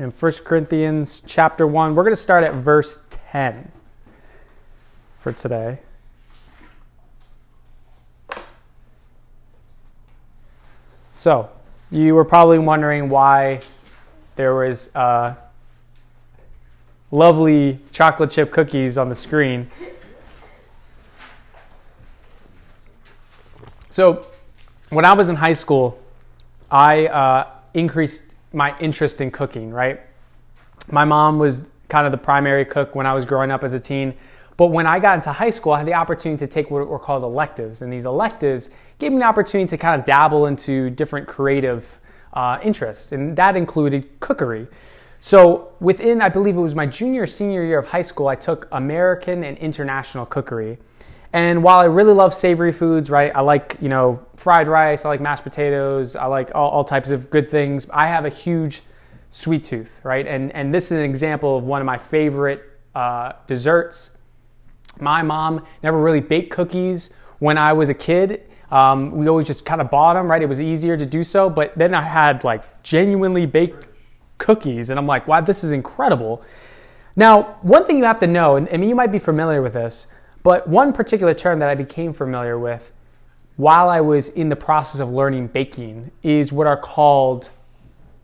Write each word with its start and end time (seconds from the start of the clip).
in 0.00 0.10
1 0.10 0.32
Corinthians 0.44 1.22
chapter 1.26 1.66
1. 1.66 1.94
We're 1.94 2.04
going 2.04 2.16
to 2.16 2.20
start 2.20 2.42
at 2.42 2.54
verse 2.54 3.06
10 3.10 3.70
for 5.18 5.30
today. 5.30 5.78
So, 11.12 11.50
you 11.90 12.14
were 12.14 12.24
probably 12.24 12.58
wondering 12.58 13.10
why 13.10 13.60
there 14.36 14.54
was 14.54 14.94
uh, 14.96 15.34
lovely 17.10 17.78
chocolate 17.92 18.30
chip 18.30 18.52
cookies 18.52 18.96
on 18.96 19.10
the 19.10 19.14
screen. 19.14 19.70
So, 23.90 24.24
when 24.88 25.04
I 25.04 25.12
was 25.12 25.28
in 25.28 25.36
high 25.36 25.52
school, 25.52 26.00
I 26.70 27.06
uh, 27.06 27.50
increased 27.74 28.29
my 28.52 28.76
interest 28.78 29.20
in 29.20 29.30
cooking, 29.30 29.70
right? 29.70 30.00
My 30.90 31.04
mom 31.04 31.38
was 31.38 31.70
kind 31.88 32.06
of 32.06 32.12
the 32.12 32.18
primary 32.18 32.64
cook 32.64 32.94
when 32.94 33.06
I 33.06 33.14
was 33.14 33.24
growing 33.24 33.50
up 33.50 33.64
as 33.64 33.74
a 33.74 33.80
teen. 33.80 34.14
But 34.56 34.68
when 34.68 34.86
I 34.86 34.98
got 34.98 35.14
into 35.14 35.32
high 35.32 35.50
school, 35.50 35.72
I 35.72 35.78
had 35.78 35.86
the 35.86 35.94
opportunity 35.94 36.38
to 36.40 36.46
take 36.46 36.70
what 36.70 36.86
were 36.86 36.98
called 36.98 37.22
electives. 37.22 37.82
And 37.82 37.92
these 37.92 38.04
electives 38.04 38.70
gave 38.98 39.12
me 39.12 39.18
an 39.18 39.22
opportunity 39.22 39.68
to 39.70 39.78
kind 39.78 39.98
of 39.98 40.06
dabble 40.06 40.46
into 40.46 40.90
different 40.90 41.26
creative 41.26 41.98
uh, 42.32 42.58
interests. 42.62 43.12
And 43.12 43.36
that 43.36 43.56
included 43.56 44.20
cookery. 44.20 44.68
So 45.18 45.72
within, 45.80 46.22
I 46.22 46.28
believe 46.28 46.56
it 46.56 46.60
was 46.60 46.74
my 46.74 46.86
junior 46.86 47.22
or 47.22 47.26
senior 47.26 47.64
year 47.64 47.78
of 47.78 47.86
high 47.86 48.02
school, 48.02 48.28
I 48.28 48.36
took 48.36 48.68
American 48.72 49.44
and 49.44 49.56
international 49.58 50.26
cookery. 50.26 50.78
And 51.32 51.62
while 51.62 51.78
I 51.78 51.84
really 51.84 52.12
love 52.12 52.34
savory 52.34 52.72
foods, 52.72 53.08
right, 53.08 53.30
I 53.34 53.40
like, 53.40 53.76
you 53.80 53.88
know, 53.88 54.24
fried 54.34 54.66
rice, 54.66 55.04
I 55.04 55.08
like 55.08 55.20
mashed 55.20 55.44
potatoes, 55.44 56.16
I 56.16 56.26
like 56.26 56.50
all, 56.54 56.70
all 56.70 56.84
types 56.84 57.10
of 57.10 57.30
good 57.30 57.50
things. 57.50 57.86
I 57.90 58.08
have 58.08 58.24
a 58.24 58.28
huge 58.28 58.82
sweet 59.30 59.62
tooth, 59.62 60.00
right? 60.02 60.26
And, 60.26 60.52
and 60.52 60.74
this 60.74 60.90
is 60.90 60.98
an 60.98 61.04
example 61.04 61.56
of 61.56 61.64
one 61.64 61.80
of 61.80 61.86
my 61.86 61.98
favorite 61.98 62.62
uh, 62.94 63.32
desserts. 63.46 64.16
My 64.98 65.22
mom 65.22 65.64
never 65.82 65.98
really 65.98 66.20
baked 66.20 66.50
cookies 66.50 67.14
when 67.38 67.58
I 67.58 67.72
was 67.74 67.88
a 67.88 67.94
kid. 67.94 68.42
Um, 68.72 69.12
we 69.12 69.28
always 69.28 69.46
just 69.46 69.64
kind 69.64 69.80
of 69.80 69.90
bought 69.90 70.14
them, 70.14 70.28
right? 70.28 70.42
It 70.42 70.48
was 70.48 70.60
easier 70.60 70.96
to 70.96 71.06
do 71.06 71.22
so. 71.22 71.48
But 71.48 71.76
then 71.78 71.94
I 71.94 72.02
had 72.02 72.42
like 72.42 72.82
genuinely 72.82 73.46
baked 73.46 73.86
cookies, 74.38 74.90
and 74.90 74.98
I'm 74.98 75.06
like, 75.06 75.28
wow, 75.28 75.40
this 75.40 75.62
is 75.62 75.70
incredible. 75.70 76.42
Now, 77.16 77.58
one 77.62 77.84
thing 77.84 77.98
you 77.98 78.04
have 78.04 78.20
to 78.20 78.26
know, 78.26 78.56
and 78.56 78.68
I 78.72 78.76
mean, 78.76 78.88
you 78.88 78.94
might 78.94 79.12
be 79.12 79.18
familiar 79.18 79.62
with 79.62 79.74
this, 79.74 80.06
but 80.42 80.68
one 80.68 80.92
particular 80.92 81.34
term 81.34 81.58
that 81.58 81.68
I 81.68 81.74
became 81.74 82.12
familiar 82.12 82.58
with 82.58 82.92
while 83.56 83.90
I 83.90 84.00
was 84.00 84.30
in 84.30 84.48
the 84.48 84.56
process 84.56 85.00
of 85.00 85.10
learning 85.10 85.48
baking 85.48 86.10
is 86.22 86.52
what 86.52 86.66
are 86.66 86.78
called 86.78 87.50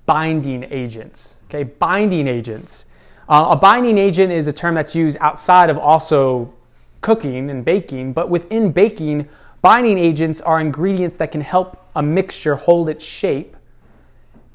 binding 0.06 0.64
agents. 0.70 1.36
Okay, 1.48 1.64
binding 1.64 2.27
agents. 2.27 2.86
Uh, 3.28 3.48
a 3.50 3.56
binding 3.56 3.98
agent 3.98 4.33
is 4.33 4.47
a 4.47 4.53
term 4.53 4.77
that's 4.77 4.95
used 4.95 5.19
outside 5.20 5.69
of 5.69 5.77
also 5.77 6.55
cooking 7.00 7.50
and 7.50 7.64
baking, 7.64 8.12
but 8.12 8.30
within 8.30 8.73
baking, 8.73 9.28
binding 9.61 9.98
agents 9.98 10.41
are 10.41 10.61
ingredients 10.61 11.17
that 11.17 11.33
can 11.33 11.41
help 11.41 11.77
a 11.95 12.03
mixture 12.03 12.55
hold 12.55 12.89
its 12.89 13.05
shape 13.05 13.56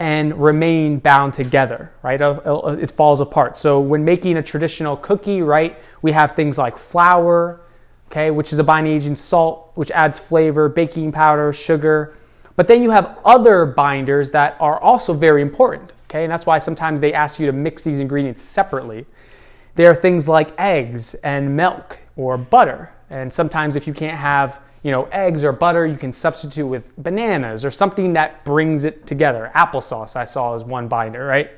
and 0.02 0.42
remain 0.42 0.98
bound 0.98 1.32
together, 1.32 1.92
right? 2.02 2.20
Uh, 2.20 2.32
uh, 2.44 2.76
it 2.82 2.90
falls 2.90 3.22
apart. 3.22 3.56
So 3.56 3.80
when 3.80 4.04
making 4.04 4.36
a 4.36 4.42
traditional 4.42 4.98
cookie, 4.98 5.44
right, 5.44 5.78
we 6.02 6.12
have 6.12 6.32
things 6.32 6.58
like 6.58 6.76
flour, 6.76 7.62
okay, 8.10 8.32
which 8.32 8.52
is 8.52 8.58
a 8.58 8.64
binding 8.64 8.94
agent, 8.94 9.20
salt, 9.20 9.72
which 9.76 9.92
adds 9.92 10.18
flavor, 10.18 10.68
baking 10.70 11.12
powder, 11.12 11.54
sugar. 11.54 12.18
But 12.56 12.68
then 12.68 12.82
you 12.82 12.90
have 12.90 13.16
other 13.24 13.64
binders 13.68 14.32
that 14.32 14.58
are 14.60 14.80
also 14.80 15.14
very 15.14 15.44
important, 15.44 15.94
okay? 16.10 16.24
And 16.24 16.32
that's 16.32 16.48
why 16.48 16.58
sometimes 16.58 17.00
they 17.00 17.14
ask 17.14 17.40
you 17.40 17.46
to 17.46 17.54
mix 17.54 17.84
these 17.84 18.00
ingredients 18.00 18.42
separately. 18.42 19.06
There 19.76 19.92
are 19.92 19.96
things 19.96 20.28
like 20.28 20.60
eggs 20.60 21.14
and 21.14 21.56
milk 21.56 22.00
or 22.16 22.40
butter. 22.40 22.92
And 23.12 23.32
sometimes 23.32 23.76
if 23.76 23.86
you 23.86 23.94
can't 23.94 24.18
have 24.18 24.62
you 24.84 24.92
know, 24.92 25.04
eggs 25.06 25.44
or 25.44 25.52
butter 25.52 25.86
you 25.86 25.98
can 25.98 26.12
substitute 26.12 26.66
with 26.66 26.96
bananas 26.98 27.64
or 27.64 27.72
something 27.72 28.14
that 28.14 28.44
brings 28.44 28.84
it 28.84 29.06
together. 29.06 29.52
Applesauce, 29.54 30.16
I 30.16 30.24
saw, 30.24 30.56
as 30.56 30.64
one 30.64 30.88
binder, 30.88 31.26
right? 31.26 31.52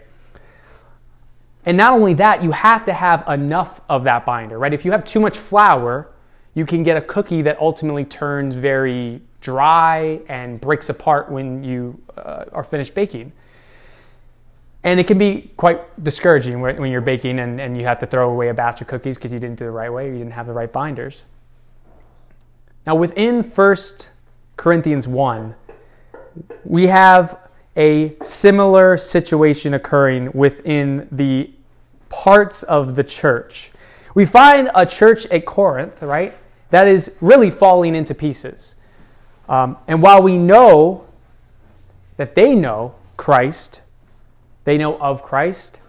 And 1.65 1.77
not 1.77 1.93
only 1.93 2.13
that, 2.15 2.43
you 2.43 2.51
have 2.51 2.83
to 2.85 2.93
have 2.93 3.27
enough 3.27 3.79
of 3.87 4.03
that 4.03 4.25
binder, 4.25 4.59
right? 4.59 4.73
If 4.73 4.83
you 4.83 4.91
have 4.91 5.05
too 5.05 5.21
much 5.21 5.37
flour, 5.37 6.09
you 6.53 6.65
can 6.65 6.83
get 6.83 6.97
a 6.97 7.01
cookie 7.01 7.41
that 7.43 7.57
ultimately 7.59 8.03
turns 8.03 8.55
very 8.55 9.21
dry 9.39 10.19
and 10.27 10.59
breaks 10.59 10.89
apart 10.89 11.31
when 11.31 11.63
you 11.63 12.01
uh, 12.17 12.45
are 12.51 12.63
finished 12.63 12.93
baking. 12.93 13.31
And 14.83 14.99
it 14.99 15.07
can 15.07 15.17
be 15.17 15.49
quite 15.55 16.03
discouraging 16.03 16.59
when 16.59 16.91
you're 16.91 16.99
baking 16.99 17.39
and, 17.39 17.61
and 17.61 17.77
you 17.77 17.85
have 17.85 17.99
to 17.99 18.05
throw 18.05 18.29
away 18.29 18.49
a 18.49 18.53
batch 18.53 18.81
of 18.81 18.87
cookies 18.87 19.17
because 19.17 19.31
you 19.31 19.39
didn't 19.39 19.57
do 19.57 19.63
the 19.63 19.71
right 19.71 19.91
way, 19.91 20.09
or 20.09 20.11
you 20.11 20.17
didn't 20.17 20.33
have 20.33 20.45
the 20.45 20.53
right 20.53 20.71
binders. 20.71 21.23
Now, 22.85 22.95
within 22.95 23.43
1 23.43 23.75
Corinthians 24.57 25.07
1, 25.07 25.55
we 26.65 26.87
have 26.87 27.39
a 27.75 28.15
similar 28.21 28.97
situation 28.97 29.73
occurring 29.73 30.31
within 30.33 31.07
the 31.11 31.51
parts 32.09 32.63
of 32.63 32.95
the 32.95 33.03
church. 33.03 33.71
We 34.13 34.25
find 34.25 34.69
a 34.75 34.85
church 34.85 35.25
at 35.27 35.45
Corinth, 35.45 36.01
right, 36.01 36.37
that 36.69 36.87
is 36.87 37.17
really 37.21 37.49
falling 37.49 37.95
into 37.95 38.13
pieces. 38.13 38.75
Um, 39.47 39.77
and 39.87 40.01
while 40.01 40.21
we 40.21 40.37
know 40.37 41.05
that 42.17 42.35
they 42.35 42.53
know 42.55 42.95
Christ, 43.17 43.81
they 44.65 44.77
know 44.77 44.97
of 44.99 45.23
Christ, 45.23 45.79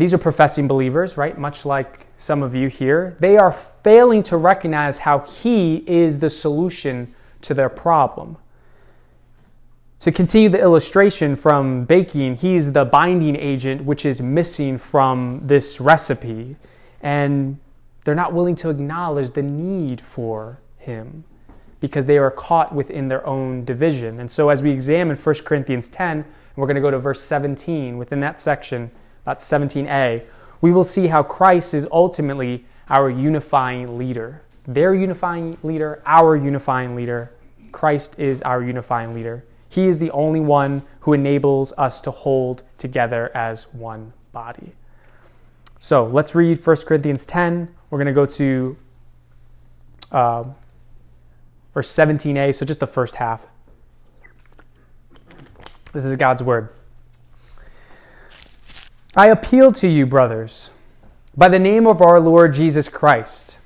these 0.00 0.12
are 0.12 0.18
professing 0.18 0.68
believers, 0.68 1.16
right, 1.16 1.36
much 1.38 1.64
like 1.64 2.06
some 2.16 2.42
of 2.42 2.54
you 2.54 2.68
here, 2.68 3.16
they 3.20 3.36
are 3.36 3.52
failing 3.52 4.22
to 4.24 4.36
recognize 4.36 5.00
how 5.00 5.20
He 5.20 5.84
is 5.86 6.18
the 6.18 6.30
solution 6.30 7.14
to 7.42 7.54
their 7.54 7.68
problem. 7.68 8.36
To 10.00 10.12
continue 10.12 10.48
the 10.48 10.60
illustration 10.60 11.36
from 11.36 11.84
baking, 11.84 12.36
He's 12.36 12.72
the 12.72 12.84
binding 12.84 13.36
agent 13.36 13.84
which 13.84 14.04
is 14.04 14.20
missing 14.20 14.76
from 14.78 15.40
this 15.42 15.80
recipe, 15.80 16.56
and 17.00 17.58
they're 18.04 18.14
not 18.14 18.32
willing 18.32 18.54
to 18.56 18.70
acknowledge 18.70 19.30
the 19.30 19.42
need 19.42 20.00
for 20.00 20.58
Him 20.78 21.24
because 21.80 22.06
they 22.06 22.18
are 22.18 22.30
caught 22.30 22.74
within 22.74 23.08
their 23.08 23.26
own 23.26 23.64
division. 23.64 24.18
And 24.18 24.30
so, 24.30 24.48
as 24.48 24.62
we 24.62 24.70
examine 24.70 25.16
1 25.16 25.34
Corinthians 25.44 25.88
10, 25.88 26.18
and 26.18 26.24
we're 26.56 26.66
going 26.66 26.76
to 26.76 26.80
go 26.80 26.90
to 26.90 26.98
verse 26.98 27.22
17 27.22 27.98
within 27.98 28.20
that 28.20 28.40
section, 28.40 28.90
about 29.26 29.38
17a, 29.38 30.24
we 30.60 30.70
will 30.70 30.84
see 30.84 31.08
how 31.08 31.24
Christ 31.24 31.74
is 31.74 31.86
ultimately 31.90 32.64
our 32.88 33.10
unifying 33.10 33.98
leader. 33.98 34.42
Their 34.68 34.94
unifying 34.94 35.58
leader, 35.64 36.00
our 36.06 36.36
unifying 36.36 36.94
leader. 36.94 37.32
Christ 37.72 38.20
is 38.20 38.40
our 38.42 38.62
unifying 38.62 39.14
leader. 39.14 39.44
He 39.68 39.86
is 39.86 39.98
the 39.98 40.12
only 40.12 40.38
one 40.38 40.82
who 41.00 41.12
enables 41.12 41.72
us 41.72 42.00
to 42.02 42.12
hold 42.12 42.62
together 42.78 43.36
as 43.36 43.64
one 43.74 44.12
body. 44.30 44.74
So 45.80 46.06
let's 46.06 46.36
read 46.36 46.64
1 46.64 46.76
Corinthians 46.86 47.24
10. 47.24 47.74
We're 47.90 47.98
going 47.98 48.06
to 48.06 48.12
go 48.12 48.26
to 48.26 48.76
uh, 50.12 50.44
verse 51.74 51.92
17a, 51.92 52.54
so 52.54 52.64
just 52.64 52.78
the 52.78 52.86
first 52.86 53.16
half. 53.16 53.44
This 55.92 56.04
is 56.04 56.14
God's 56.14 56.44
word. 56.44 56.75
I 59.18 59.28
appeal 59.28 59.72
to 59.72 59.88
you, 59.88 60.04
brothers, 60.04 60.68
by 61.34 61.48
the 61.48 61.58
name 61.58 61.86
of 61.86 62.02
our 62.02 62.20
Lord 62.20 62.52
Jesus 62.52 62.90
Christ, 62.90 63.58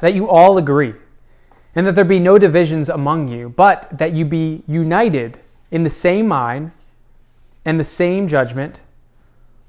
that 0.00 0.12
you 0.12 0.28
all 0.28 0.58
agree, 0.58 0.92
and 1.74 1.86
that 1.86 1.94
there 1.94 2.04
be 2.04 2.18
no 2.18 2.36
divisions 2.36 2.90
among 2.90 3.28
you, 3.28 3.48
but 3.48 3.88
that 3.90 4.12
you 4.12 4.26
be 4.26 4.62
united 4.66 5.40
in 5.70 5.82
the 5.82 5.88
same 5.88 6.28
mind 6.28 6.72
and 7.64 7.80
the 7.80 7.84
same 7.84 8.28
judgment. 8.28 8.82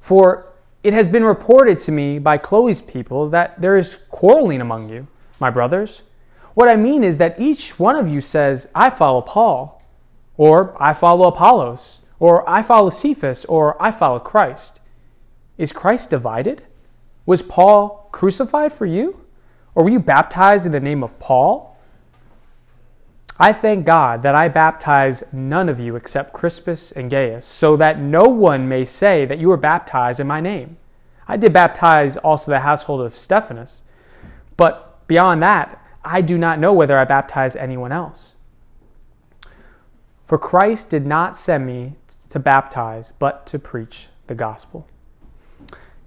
For 0.01 0.51
it 0.83 0.91
has 0.91 1.07
been 1.07 1.23
reported 1.23 1.79
to 1.79 1.93
me 1.93 2.19
by 2.19 2.37
Chloe's 2.37 2.81
people 2.81 3.29
that 3.29 3.61
there 3.61 3.77
is 3.77 3.97
quarreling 4.09 4.59
among 4.59 4.89
you, 4.89 5.07
my 5.39 5.49
brothers. 5.49 6.03
What 6.53 6.67
I 6.67 6.75
mean 6.75 7.05
is 7.05 7.17
that 7.17 7.39
each 7.39 7.79
one 7.79 7.95
of 7.95 8.09
you 8.09 8.19
says, 8.19 8.67
I 8.75 8.89
follow 8.89 9.21
Paul, 9.21 9.81
or 10.35 10.75
I 10.83 10.91
follow 10.91 11.29
Apollos, 11.29 12.01
or 12.19 12.47
I 12.47 12.61
follow 12.61 12.89
Cephas, 12.89 13.45
or 13.45 13.81
I 13.81 13.91
follow 13.91 14.19
Christ. 14.19 14.79
Is 15.61 15.71
Christ 15.71 16.09
divided? 16.09 16.63
Was 17.27 17.43
Paul 17.43 18.09
crucified 18.11 18.73
for 18.73 18.87
you? 18.87 19.27
Or 19.75 19.83
were 19.83 19.91
you 19.91 19.99
baptized 19.99 20.65
in 20.65 20.71
the 20.71 20.79
name 20.79 21.03
of 21.03 21.19
Paul? 21.19 21.77
I 23.37 23.53
thank 23.53 23.85
God 23.85 24.23
that 24.23 24.33
I 24.33 24.47
baptize 24.47 25.23
none 25.31 25.69
of 25.69 25.79
you 25.79 25.95
except 25.95 26.33
Crispus 26.33 26.91
and 26.91 27.11
Gaius, 27.11 27.45
so 27.45 27.77
that 27.77 27.99
no 27.99 28.23
one 28.23 28.67
may 28.67 28.85
say 28.85 29.23
that 29.25 29.37
you 29.37 29.49
were 29.49 29.55
baptized 29.55 30.19
in 30.19 30.25
my 30.25 30.41
name. 30.41 30.77
I 31.27 31.37
did 31.37 31.53
baptize 31.53 32.17
also 32.17 32.49
the 32.49 32.61
household 32.61 33.01
of 33.01 33.15
Stephanas, 33.15 33.83
but 34.57 35.07
beyond 35.07 35.43
that, 35.43 35.79
I 36.03 36.21
do 36.21 36.39
not 36.39 36.57
know 36.57 36.73
whether 36.73 36.97
I 36.97 37.05
baptized 37.05 37.55
anyone 37.55 37.91
else. 37.91 38.33
For 40.25 40.39
Christ 40.39 40.89
did 40.89 41.05
not 41.05 41.37
send 41.37 41.67
me 41.67 41.97
to 42.29 42.39
baptize, 42.39 43.13
but 43.19 43.45
to 43.45 43.59
preach 43.59 44.07
the 44.25 44.33
gospel. 44.33 44.87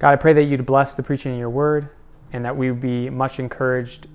God, 0.05 0.13
I 0.13 0.17
pray 0.17 0.35
that 0.35 0.43
you'd 0.43 0.67
bless 0.67 0.95
the 0.95 1.03
preaching 1.03 1.33
of 1.33 1.39
your 1.39 1.49
word 1.49 1.89
and 2.31 2.45
that 2.45 2.55
we 2.55 2.71
would 2.71 2.83
be 2.83 3.09
much 3.09 3.39
encouraged 3.39 4.07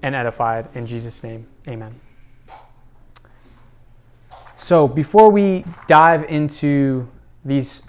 and 0.00 0.14
edified. 0.14 0.68
In 0.76 0.86
Jesus' 0.86 1.24
name, 1.24 1.48
amen. 1.66 2.00
So, 4.54 4.86
before 4.86 5.28
we 5.28 5.64
dive 5.88 6.22
into 6.30 7.08
these 7.44 7.82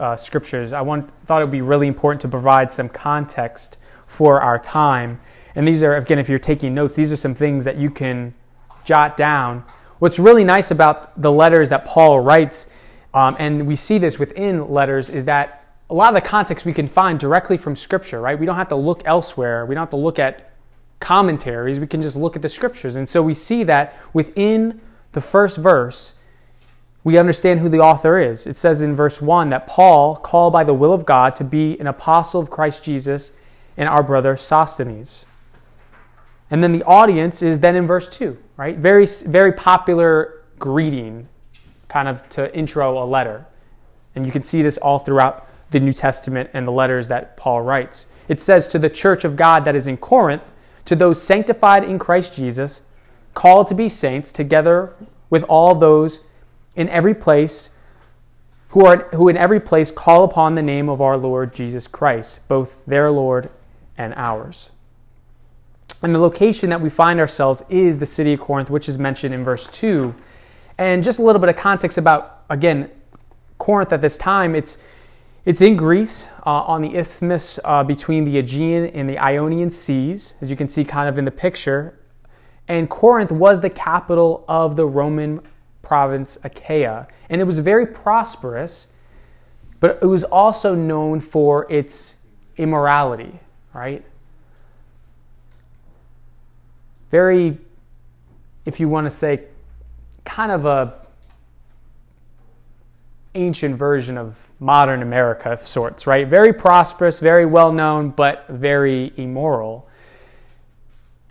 uh, 0.00 0.16
scriptures, 0.16 0.72
I 0.72 0.80
want, 0.80 1.08
thought 1.24 1.40
it 1.40 1.44
would 1.44 1.52
be 1.52 1.60
really 1.60 1.86
important 1.86 2.20
to 2.22 2.28
provide 2.28 2.72
some 2.72 2.88
context 2.88 3.78
for 4.04 4.40
our 4.40 4.58
time. 4.58 5.20
And 5.54 5.68
these 5.68 5.84
are, 5.84 5.94
again, 5.94 6.18
if 6.18 6.28
you're 6.28 6.40
taking 6.40 6.74
notes, 6.74 6.96
these 6.96 7.12
are 7.12 7.16
some 7.16 7.36
things 7.36 7.62
that 7.62 7.76
you 7.76 7.90
can 7.90 8.34
jot 8.84 9.16
down. 9.16 9.62
What's 10.00 10.18
really 10.18 10.42
nice 10.42 10.72
about 10.72 11.22
the 11.22 11.30
letters 11.30 11.68
that 11.68 11.84
Paul 11.84 12.18
writes, 12.18 12.66
um, 13.14 13.36
and 13.38 13.68
we 13.68 13.76
see 13.76 13.98
this 13.98 14.18
within 14.18 14.68
letters, 14.68 15.08
is 15.08 15.26
that 15.26 15.62
a 15.88 15.94
lot 15.94 16.08
of 16.08 16.14
the 16.14 16.28
context 16.28 16.66
we 16.66 16.72
can 16.72 16.88
find 16.88 17.18
directly 17.18 17.56
from 17.56 17.76
Scripture, 17.76 18.20
right? 18.20 18.38
We 18.38 18.46
don't 18.46 18.56
have 18.56 18.68
to 18.70 18.76
look 18.76 19.02
elsewhere. 19.04 19.64
We 19.64 19.74
don't 19.74 19.82
have 19.82 19.90
to 19.90 19.96
look 19.96 20.18
at 20.18 20.50
commentaries. 20.98 21.78
We 21.78 21.86
can 21.86 22.02
just 22.02 22.16
look 22.16 22.34
at 22.34 22.42
the 22.42 22.48
Scriptures. 22.48 22.96
And 22.96 23.08
so 23.08 23.22
we 23.22 23.34
see 23.34 23.62
that 23.64 23.94
within 24.12 24.80
the 25.12 25.20
first 25.20 25.56
verse, 25.56 26.14
we 27.04 27.18
understand 27.18 27.60
who 27.60 27.68
the 27.68 27.78
author 27.78 28.18
is. 28.18 28.48
It 28.48 28.56
says 28.56 28.80
in 28.80 28.96
verse 28.96 29.22
1 29.22 29.48
that 29.50 29.68
Paul, 29.68 30.16
called 30.16 30.52
by 30.52 30.64
the 30.64 30.74
will 30.74 30.92
of 30.92 31.06
God 31.06 31.36
to 31.36 31.44
be 31.44 31.78
an 31.78 31.86
apostle 31.86 32.40
of 32.40 32.50
Christ 32.50 32.82
Jesus, 32.82 33.32
and 33.76 33.88
our 33.88 34.02
brother 34.02 34.36
Sosthenes. 34.36 35.24
And 36.50 36.62
then 36.62 36.72
the 36.72 36.82
audience 36.84 37.42
is 37.42 37.60
then 37.60 37.76
in 37.76 37.86
verse 37.86 38.08
2, 38.08 38.38
right? 38.56 38.76
Very, 38.76 39.06
very 39.06 39.52
popular 39.52 40.42
greeting, 40.58 41.28
kind 41.88 42.08
of 42.08 42.28
to 42.30 42.54
intro 42.56 43.02
a 43.02 43.04
letter. 43.04 43.46
And 44.14 44.24
you 44.24 44.32
can 44.32 44.42
see 44.42 44.62
this 44.62 44.78
all 44.78 44.98
throughout 44.98 45.45
the 45.70 45.80
New 45.80 45.92
Testament 45.92 46.50
and 46.52 46.66
the 46.66 46.72
letters 46.72 47.08
that 47.08 47.36
Paul 47.36 47.62
writes. 47.62 48.06
It 48.28 48.40
says, 48.40 48.66
To 48.68 48.78
the 48.78 48.90
church 48.90 49.24
of 49.24 49.36
God 49.36 49.64
that 49.64 49.76
is 49.76 49.86
in 49.86 49.96
Corinth, 49.96 50.44
to 50.84 50.96
those 50.96 51.22
sanctified 51.22 51.84
in 51.84 51.98
Christ 51.98 52.34
Jesus, 52.34 52.82
called 53.34 53.66
to 53.68 53.74
be 53.74 53.88
saints, 53.88 54.32
together 54.32 54.94
with 55.28 55.42
all 55.44 55.74
those 55.74 56.24
in 56.74 56.88
every 56.88 57.14
place 57.14 57.70
who 58.68 58.84
are 58.84 59.08
who 59.14 59.28
in 59.28 59.36
every 59.36 59.60
place 59.60 59.90
call 59.90 60.24
upon 60.24 60.54
the 60.54 60.62
name 60.62 60.88
of 60.88 61.00
our 61.00 61.16
Lord 61.16 61.54
Jesus 61.54 61.86
Christ, 61.86 62.46
both 62.48 62.84
their 62.86 63.10
Lord 63.10 63.50
and 63.96 64.12
ours. 64.16 64.70
And 66.02 66.14
the 66.14 66.18
location 66.18 66.70
that 66.70 66.80
we 66.80 66.90
find 66.90 67.18
ourselves 67.18 67.64
is 67.68 67.98
the 67.98 68.06
city 68.06 68.34
of 68.34 68.40
Corinth, 68.40 68.68
which 68.68 68.88
is 68.88 68.98
mentioned 68.98 69.34
in 69.34 69.44
verse 69.44 69.68
2. 69.70 70.14
And 70.78 71.02
just 71.02 71.18
a 71.18 71.22
little 71.22 71.40
bit 71.40 71.48
of 71.48 71.56
context 71.56 71.96
about, 71.96 72.42
again, 72.50 72.90
Corinth 73.56 73.92
at 73.92 74.02
this 74.02 74.18
time, 74.18 74.54
it's, 74.54 74.82
it's 75.46 75.60
in 75.60 75.76
Greece 75.76 76.28
uh, 76.44 76.50
on 76.50 76.82
the 76.82 76.96
isthmus 76.96 77.60
uh, 77.64 77.84
between 77.84 78.24
the 78.24 78.36
Aegean 78.36 78.86
and 78.86 79.08
the 79.08 79.16
Ionian 79.16 79.70
seas, 79.70 80.34
as 80.40 80.50
you 80.50 80.56
can 80.56 80.68
see 80.68 80.84
kind 80.84 81.08
of 81.08 81.18
in 81.18 81.24
the 81.24 81.30
picture. 81.30 81.96
And 82.66 82.90
Corinth 82.90 83.30
was 83.30 83.60
the 83.60 83.70
capital 83.70 84.44
of 84.48 84.74
the 84.74 84.84
Roman 84.84 85.40
province 85.82 86.36
Achaia. 86.42 87.06
And 87.30 87.40
it 87.40 87.44
was 87.44 87.60
very 87.60 87.86
prosperous, 87.86 88.88
but 89.78 90.00
it 90.02 90.06
was 90.06 90.24
also 90.24 90.74
known 90.74 91.20
for 91.20 91.70
its 91.72 92.16
immorality, 92.56 93.38
right? 93.72 94.04
Very, 97.08 97.58
if 98.64 98.80
you 98.80 98.88
want 98.88 99.04
to 99.04 99.10
say, 99.10 99.44
kind 100.24 100.50
of 100.50 100.64
a 100.64 101.05
ancient 103.36 103.76
version 103.76 104.18
of 104.18 104.50
modern 104.58 105.02
America 105.02 105.50
of 105.50 105.60
sorts, 105.60 106.06
right? 106.06 106.26
Very 106.26 106.52
prosperous, 106.52 107.20
very 107.20 107.46
well 107.46 107.72
known, 107.72 108.10
but 108.10 108.46
very 108.48 109.12
immoral. 109.16 109.88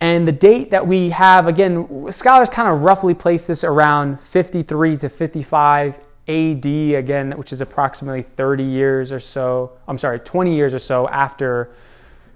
And 0.00 0.28
the 0.28 0.32
date 0.32 0.70
that 0.70 0.86
we 0.86 1.10
have, 1.10 1.46
again, 1.46 2.10
scholars 2.10 2.48
kind 2.48 2.68
of 2.68 2.82
roughly 2.82 3.14
place 3.14 3.46
this 3.46 3.64
around 3.64 4.20
53 4.20 4.96
to 4.98 5.08
55 5.08 5.98
AD, 6.28 6.66
again, 6.66 7.32
which 7.36 7.52
is 7.52 7.60
approximately 7.60 8.22
30 8.22 8.64
years 8.64 9.10
or 9.10 9.20
so, 9.20 9.72
I'm 9.88 9.96
sorry, 9.96 10.18
20 10.18 10.54
years 10.54 10.74
or 10.74 10.78
so 10.78 11.08
after 11.08 11.70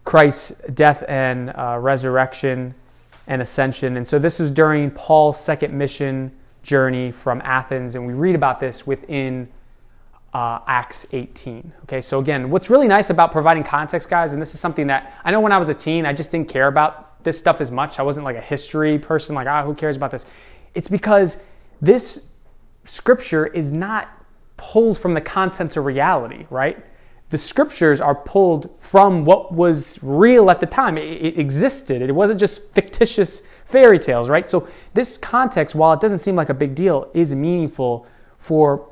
Christ's 0.05 0.53
death 0.73 1.05
and 1.09 1.51
uh, 1.51 1.77
resurrection 1.81 2.75
and 3.27 3.43
ascension. 3.43 3.97
And 3.97 4.07
so 4.07 4.19
this 4.19 4.41
is 4.41 4.51
during 4.51 4.91
Paul's 4.91 5.39
second 5.43 5.77
mission 5.77 6.33
journey 6.63 7.11
from 7.11 7.41
Athens, 7.45 7.95
and 7.95 8.07
we 8.07 8.13
read 8.13 8.35
about 8.35 8.61
this 8.61 8.87
within 8.87 9.49
uh, 10.33 10.61
Acts 10.67 11.07
18. 11.13 11.73
Okay, 11.85 12.01
so 12.01 12.21
again, 12.21 12.51
what's 12.51 12.71
really 12.71 12.89
nice 12.89 13.11
about 13.11 13.33
providing 13.33 13.65
context, 13.65 14.09
guys, 14.09 14.33
and 14.33 14.41
this 14.41 14.55
is 14.55 14.61
something 14.61 14.87
that 14.87 15.15
I 15.25 15.31
know 15.31 15.41
when 15.41 15.53
I 15.53 15.59
was 15.59 15.69
a 15.69 15.75
teen, 15.75 16.07
I 16.07 16.13
just 16.13 16.31
didn't 16.31 16.49
care 16.49 16.69
about 16.69 17.23
this 17.25 17.39
stuff 17.39 17.61
as 17.61 17.71
much. 17.71 17.99
I 17.99 18.03
wasn't 18.03 18.25
like 18.25 18.37
a 18.37 18.41
history 18.41 18.99
person, 18.99 19.35
like, 19.35 19.47
ah, 19.47 19.65
who 19.65 19.75
cares 19.75 19.97
about 19.97 20.11
this? 20.11 20.27
It's 20.75 20.89
because 20.89 21.43
this 21.81 22.31
scripture 22.85 23.47
is 23.47 23.73
not 23.73 24.09
pulled 24.57 24.99
from 24.99 25.15
the 25.15 25.21
contents 25.21 25.77
of 25.77 25.85
reality, 25.85 26.47
right? 26.51 26.85
The 27.31 27.39
scriptures 27.39 28.01
are 28.01 28.15
pulled 28.15 28.71
from 28.81 29.25
what 29.25 29.53
was 29.53 29.99
real 30.03 30.51
at 30.51 30.61
the 30.61 30.67
time. 30.67 30.99
It, 30.99 31.05
it 31.05 31.39
existed. 31.39 32.03
It 32.03 32.13
wasn't 32.13 32.41
just 32.41 32.73
fictitious 32.75 33.43
fairy 33.65 33.99
tales, 33.99 34.29
right? 34.29 34.51
So, 34.51 34.69
this 34.95 35.17
context, 35.17 35.75
while 35.75 35.93
it 35.93 36.01
doesn't 36.01 36.19
seem 36.19 36.35
like 36.35 36.49
a 36.49 36.55
big 36.55 36.75
deal, 36.75 37.09
is 37.15 37.33
meaningful 37.35 38.07
for 38.37 38.89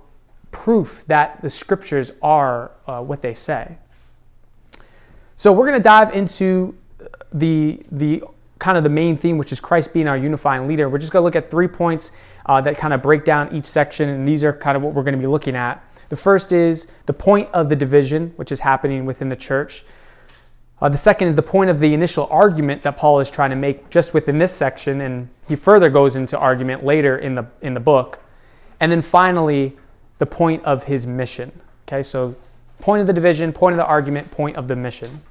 proof 0.51 1.05
that 1.07 1.43
the 1.43 1.51
scriptures 1.51 2.13
are 2.23 2.71
uh, 2.87 3.01
what 3.03 3.23
they 3.23 3.35
say. 3.35 3.79
So, 5.37 5.53
we're 5.53 5.67
going 5.67 5.79
to 5.79 5.83
dive 5.83 6.15
into 6.15 6.77
the 7.33 7.83
the 7.93 8.23
kind 8.59 8.77
of 8.77 8.83
the 8.83 8.91
main 8.91 9.17
theme, 9.17 9.39
which 9.39 9.53
is 9.53 9.61
Christ 9.61 9.93
being 9.93 10.09
our 10.09 10.17
unifying 10.17 10.67
leader. 10.67 10.89
We're 10.89 10.99
just 10.99 11.13
going 11.13 11.23
to 11.23 11.25
look 11.25 11.37
at 11.37 11.51
three 11.51 11.69
points 11.69 12.13
uh, 12.47 12.61
that 12.63 12.77
kind 12.77 12.93
of 12.93 13.03
break 13.03 13.25
down 13.25 13.55
each 13.55 13.67
section, 13.67 14.09
and 14.09 14.27
these 14.27 14.43
are 14.43 14.53
kind 14.53 14.77
of 14.77 14.83
what 14.83 14.95
we're 14.95 15.05
going 15.05 15.15
to 15.15 15.21
be 15.21 15.27
looking 15.27 15.55
at. 15.55 15.85
The 16.09 16.17
first 16.17 16.53
is 16.53 16.89
the 17.07 17.13
point 17.13 17.49
of 17.53 17.69
the 17.69 17.77
division, 17.77 18.33
which 18.37 18.51
is 18.51 18.61
happening 18.61 19.05
within 19.05 19.29
the 19.29 19.37
church. 19.37 19.85
Uh, 20.81 20.89
the 20.89 20.97
second 20.97 21.29
is 21.29 21.37
the 21.37 21.43
point 21.43 21.71
of 21.71 21.81
the 21.81 21.93
initial 21.93 22.29
argument 22.31 22.83
that 22.83 22.97
Paul 22.97 23.21
is 23.21 23.31
trying 23.31 23.51
to 23.51 23.57
make 23.57 23.91
just 23.91 24.15
within 24.15 24.39
this 24.39 24.53
section, 24.53 25.01
and 25.01 25.29
he 25.47 25.57
further 25.57 25.91
goes 25.91 26.17
into 26.17 26.39
argument 26.39 26.85
later 26.85 27.17
in 27.17 27.35
the 27.35 27.47
in 27.61 27.75
the 27.75 27.81
book. 27.81 28.21
And 28.81 28.93
then 28.93 29.03
finally, 29.03 29.77
the 30.19 30.27
point 30.27 30.65
of 30.65 30.85
his 30.85 31.07
mission. 31.07 31.61
Okay, 31.87 32.03
so 32.03 32.35
point 32.79 33.01
of 33.01 33.07
the 33.07 33.13
division, 33.13 33.53
point 33.53 33.73
of 33.73 33.79
the 33.79 33.87
argument, 33.87 34.31
point 34.31 34.57
of 34.57 34.69
the 34.69 34.77
mission. 34.77 35.23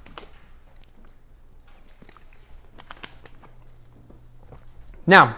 Now, 5.06 5.38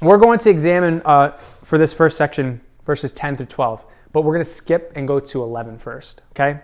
we're 0.00 0.18
going 0.18 0.38
to 0.40 0.50
examine 0.50 1.02
uh, 1.04 1.30
for 1.62 1.78
this 1.78 1.94
first 1.94 2.16
section 2.16 2.60
verses 2.84 3.12
10 3.12 3.36
through 3.36 3.46
12, 3.46 3.84
but 4.12 4.22
we're 4.22 4.32
going 4.32 4.44
to 4.44 4.50
skip 4.50 4.92
and 4.96 5.06
go 5.06 5.20
to 5.20 5.42
11 5.42 5.78
first, 5.78 6.22
okay? 6.32 6.60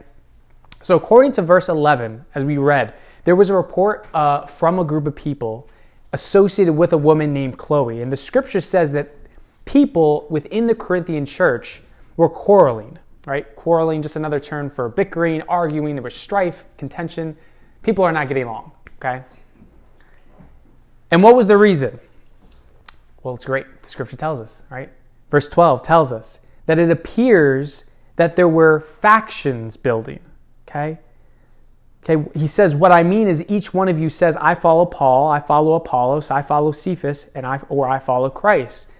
So, 0.80 0.96
according 0.96 1.32
to 1.32 1.42
verse 1.42 1.68
11, 1.68 2.26
as 2.34 2.44
we 2.44 2.58
read, 2.58 2.94
there 3.24 3.36
was 3.36 3.50
a 3.50 3.54
report 3.54 4.06
uh, 4.12 4.46
from 4.46 4.78
a 4.78 4.84
group 4.84 5.06
of 5.06 5.14
people 5.14 5.68
associated 6.12 6.74
with 6.74 6.92
a 6.92 6.98
woman 6.98 7.32
named 7.32 7.58
Chloe. 7.58 8.00
And 8.00 8.12
the 8.12 8.16
scripture 8.16 8.60
says 8.60 8.92
that 8.92 9.14
people 9.64 10.26
within 10.28 10.66
the 10.66 10.74
Corinthian 10.74 11.26
church 11.26 11.82
were 12.16 12.28
quarreling, 12.28 12.98
right? 13.26 13.54
Quarreling, 13.56 14.02
just 14.02 14.16
another 14.16 14.40
term 14.40 14.70
for 14.70 14.88
bickering, 14.88 15.42
arguing. 15.42 15.96
There 15.96 16.02
was 16.02 16.14
strife, 16.14 16.64
contention. 16.78 17.36
People 17.82 18.04
are 18.04 18.12
not 18.12 18.28
getting 18.28 18.44
along, 18.44 18.72
okay? 18.98 19.24
And 21.10 21.22
what 21.22 21.36
was 21.36 21.46
the 21.46 21.56
reason? 21.56 22.00
Well, 23.22 23.34
it's 23.34 23.44
great. 23.44 23.66
The 23.82 23.88
scripture 23.88 24.16
tells 24.16 24.40
us, 24.40 24.62
right? 24.70 24.90
Verse 25.30 25.48
12 25.48 25.82
tells 25.82 26.12
us 26.12 26.40
that 26.66 26.78
it 26.78 26.90
appears 26.90 27.84
that 28.16 28.36
there 28.36 28.48
were 28.48 28.80
factions 28.80 29.76
building. 29.76 30.20
Okay? 30.68 30.98
Okay, 32.08 32.28
he 32.38 32.46
says, 32.46 32.74
What 32.74 32.92
I 32.92 33.02
mean 33.02 33.28
is 33.28 33.44
each 33.48 33.72
one 33.72 33.88
of 33.88 33.98
you 33.98 34.10
says, 34.10 34.36
I 34.36 34.54
follow 34.54 34.84
Paul, 34.84 35.30
I 35.30 35.40
follow 35.40 35.74
Apollos, 35.74 36.30
I 36.30 36.42
follow 36.42 36.70
Cephas, 36.70 37.30
and 37.34 37.46
I, 37.46 37.58
or 37.68 37.88
I 37.88 37.98
follow 37.98 38.28
Christ. 38.28 38.90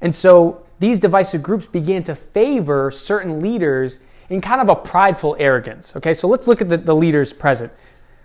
And 0.00 0.14
so 0.14 0.63
these 0.78 0.98
divisive 0.98 1.42
groups 1.42 1.66
began 1.66 2.02
to 2.04 2.14
favor 2.14 2.90
certain 2.90 3.40
leaders 3.40 4.02
in 4.28 4.40
kind 4.40 4.60
of 4.60 4.68
a 4.68 4.76
prideful 4.76 5.36
arrogance. 5.38 5.94
Okay, 5.96 6.14
so 6.14 6.26
let's 6.28 6.48
look 6.48 6.60
at 6.60 6.68
the, 6.68 6.76
the 6.76 6.94
leaders 6.94 7.32
present. 7.32 7.72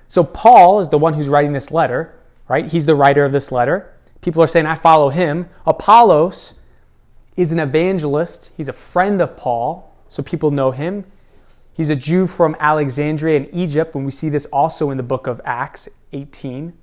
So 0.07 0.23
Paul 0.23 0.79
is 0.79 0.89
the 0.89 0.97
one 0.97 1.13
who's 1.13 1.29
writing 1.29 1.53
this 1.53 1.71
letter, 1.71 2.15
right? 2.47 2.65
He's 2.65 2.85
the 2.85 2.95
writer 2.95 3.25
of 3.25 3.31
this 3.31 3.51
letter. 3.51 3.93
People 4.21 4.41
are 4.41 4.47
saying, 4.47 4.65
I 4.65 4.75
follow 4.75 5.09
him. 5.09 5.49
Apollos 5.65 6.55
is 7.37 7.51
an 7.51 7.59
evangelist, 7.59 8.51
he's 8.57 8.67
a 8.67 8.73
friend 8.73 9.21
of 9.21 9.37
Paul, 9.37 9.95
so 10.09 10.21
people 10.21 10.51
know 10.51 10.71
him. 10.71 11.05
He's 11.73 11.89
a 11.89 11.95
Jew 11.95 12.27
from 12.27 12.57
Alexandria 12.59 13.37
in 13.37 13.55
Egypt, 13.55 13.95
and 13.95 14.03
we 14.03 14.11
see 14.11 14.27
this 14.27 14.45
also 14.47 14.89
in 14.89 14.97
the 14.97 15.03
book 15.03 15.27
of 15.27 15.39
Acts 15.45 15.87
18. 16.11 16.73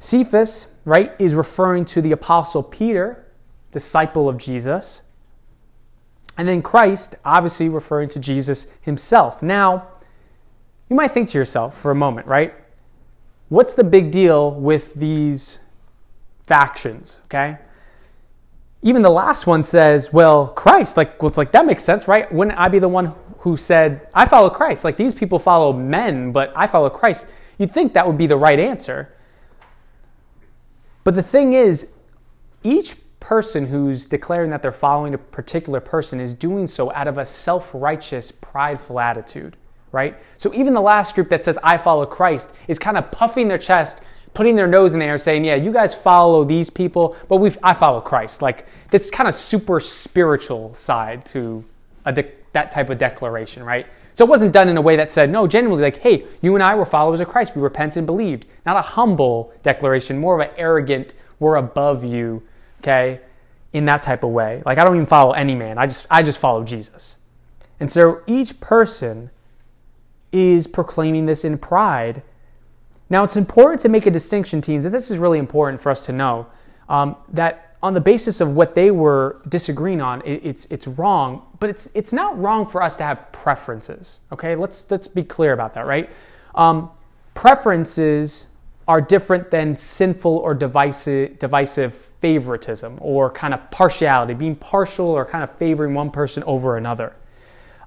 Cephas, 0.00 0.74
right, 0.84 1.12
is 1.20 1.34
referring 1.34 1.84
to 1.84 2.00
the 2.00 2.10
apostle 2.10 2.64
Peter. 2.64 3.25
Disciple 3.76 4.26
of 4.26 4.38
Jesus. 4.38 5.02
And 6.38 6.48
then 6.48 6.62
Christ, 6.62 7.14
obviously 7.26 7.68
referring 7.68 8.08
to 8.08 8.18
Jesus 8.18 8.74
himself. 8.80 9.42
Now, 9.42 9.88
you 10.88 10.96
might 10.96 11.10
think 11.10 11.28
to 11.28 11.38
yourself 11.38 11.78
for 11.78 11.90
a 11.90 11.94
moment, 11.94 12.26
right? 12.26 12.54
What's 13.50 13.74
the 13.74 13.84
big 13.84 14.10
deal 14.10 14.50
with 14.50 14.94
these 14.94 15.58
factions, 16.46 17.20
okay? 17.26 17.58
Even 18.80 19.02
the 19.02 19.10
last 19.10 19.46
one 19.46 19.62
says, 19.62 20.10
well, 20.10 20.48
Christ, 20.48 20.96
like, 20.96 21.20
well, 21.20 21.28
it's 21.28 21.36
like, 21.36 21.52
that 21.52 21.66
makes 21.66 21.84
sense, 21.84 22.08
right? 22.08 22.32
Wouldn't 22.32 22.58
I 22.58 22.70
be 22.70 22.78
the 22.78 22.88
one 22.88 23.12
who 23.40 23.58
said, 23.58 24.08
I 24.14 24.24
follow 24.24 24.48
Christ? 24.48 24.84
Like, 24.84 24.96
these 24.96 25.12
people 25.12 25.38
follow 25.38 25.74
men, 25.74 26.32
but 26.32 26.50
I 26.56 26.66
follow 26.66 26.88
Christ. 26.88 27.30
You'd 27.58 27.72
think 27.72 27.92
that 27.92 28.06
would 28.06 28.16
be 28.16 28.26
the 28.26 28.38
right 28.38 28.58
answer. 28.58 29.12
But 31.04 31.14
the 31.14 31.22
thing 31.22 31.52
is, 31.52 31.92
each 32.62 32.96
person 33.26 33.66
who's 33.66 34.06
declaring 34.06 34.50
that 34.50 34.62
they're 34.62 34.70
following 34.70 35.12
a 35.12 35.18
particular 35.18 35.80
person 35.80 36.20
is 36.20 36.32
doing 36.32 36.68
so 36.68 36.92
out 36.92 37.08
of 37.08 37.18
a 37.18 37.24
self 37.24 37.72
righteous, 37.74 38.30
prideful 38.30 39.00
attitude, 39.00 39.56
right? 39.90 40.16
So 40.36 40.54
even 40.54 40.74
the 40.74 40.80
last 40.80 41.16
group 41.16 41.28
that 41.30 41.42
says, 41.42 41.58
I 41.64 41.76
follow 41.76 42.06
Christ, 42.06 42.54
is 42.68 42.78
kind 42.78 42.96
of 42.96 43.10
puffing 43.10 43.48
their 43.48 43.58
chest, 43.58 44.00
putting 44.32 44.54
their 44.54 44.68
nose 44.68 44.92
in 44.94 45.00
the 45.00 45.06
air, 45.06 45.18
saying, 45.18 45.44
Yeah, 45.44 45.56
you 45.56 45.72
guys 45.72 45.92
follow 45.92 46.44
these 46.44 46.70
people, 46.70 47.16
but 47.28 47.38
we 47.38 47.52
I 47.64 47.74
follow 47.74 48.00
Christ. 48.00 48.42
Like 48.42 48.64
this 48.92 49.10
kind 49.10 49.28
of 49.28 49.34
super 49.34 49.80
spiritual 49.80 50.72
side 50.76 51.26
to 51.26 51.64
de- 52.14 52.30
that 52.52 52.70
type 52.70 52.90
of 52.90 52.98
declaration, 52.98 53.64
right? 53.64 53.88
So 54.12 54.24
it 54.24 54.28
wasn't 54.28 54.52
done 54.52 54.68
in 54.68 54.76
a 54.76 54.80
way 54.80 54.94
that 54.94 55.10
said, 55.10 55.30
no, 55.30 55.48
genuinely, 55.48 55.82
like, 55.82 55.98
hey, 55.98 56.26
you 56.42 56.54
and 56.54 56.62
I 56.62 56.76
were 56.76 56.86
followers 56.86 57.18
of 57.18 57.26
Christ. 57.26 57.56
We 57.56 57.62
repented 57.62 57.98
and 57.98 58.06
believed. 58.06 58.46
Not 58.64 58.76
a 58.76 58.82
humble 58.82 59.52
declaration, 59.64 60.16
more 60.16 60.40
of 60.40 60.48
an 60.48 60.54
arrogant, 60.56 61.14
we're 61.40 61.56
above 61.56 62.04
you, 62.04 62.44
okay, 62.86 63.20
in 63.72 63.84
that 63.86 64.02
type 64.02 64.22
of 64.22 64.30
way. 64.30 64.62
Like, 64.64 64.78
I 64.78 64.84
don't 64.84 64.94
even 64.94 65.06
follow 65.06 65.32
any 65.32 65.54
man. 65.54 65.78
I 65.78 65.86
just, 65.86 66.06
I 66.10 66.22
just 66.22 66.38
follow 66.38 66.64
Jesus. 66.64 67.16
And 67.80 67.90
so 67.90 68.22
each 68.26 68.60
person 68.60 69.30
is 70.32 70.66
proclaiming 70.66 71.26
this 71.26 71.44
in 71.44 71.58
pride. 71.58 72.22
Now, 73.10 73.24
it's 73.24 73.36
important 73.36 73.80
to 73.82 73.88
make 73.88 74.06
a 74.06 74.10
distinction, 74.10 74.60
teens, 74.60 74.84
and 74.84 74.94
this 74.94 75.10
is 75.10 75.18
really 75.18 75.38
important 75.38 75.80
for 75.80 75.90
us 75.90 76.04
to 76.06 76.12
know 76.12 76.46
um, 76.88 77.16
that 77.28 77.76
on 77.82 77.94
the 77.94 78.00
basis 78.00 78.40
of 78.40 78.54
what 78.54 78.74
they 78.74 78.90
were 78.90 79.42
disagreeing 79.48 80.00
on, 80.00 80.22
it, 80.22 80.40
it's 80.42 80.64
it's 80.66 80.86
wrong. 80.86 81.42
But 81.60 81.70
it's 81.70 81.86
it's 81.94 82.12
not 82.12 82.40
wrong 82.40 82.66
for 82.66 82.82
us 82.82 82.96
to 82.96 83.04
have 83.04 83.30
preferences. 83.32 84.20
Okay, 84.32 84.56
let's 84.56 84.90
let's 84.90 85.06
be 85.06 85.22
clear 85.22 85.52
about 85.52 85.74
that, 85.74 85.86
right? 85.86 86.10
Um, 86.54 86.90
preferences 87.34 88.46
are 88.88 89.00
different 89.00 89.50
than 89.50 89.76
sinful 89.76 90.36
or 90.36 90.54
divisive, 90.54 91.38
divisive 91.38 91.92
favoritism 91.94 92.98
or 93.00 93.30
kind 93.30 93.52
of 93.52 93.70
partiality, 93.70 94.34
being 94.34 94.56
partial 94.56 95.06
or 95.06 95.24
kind 95.24 95.42
of 95.42 95.50
favoring 95.56 95.94
one 95.94 96.10
person 96.10 96.42
over 96.44 96.76
another. 96.76 97.14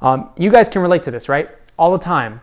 Um, 0.02 0.30
you 0.38 0.50
guys 0.50 0.68
can 0.68 0.82
relate 0.82 1.02
to 1.04 1.12
this, 1.12 1.30
right? 1.30 1.50
All 1.78 1.92
the 1.92 2.04
time. 2.04 2.42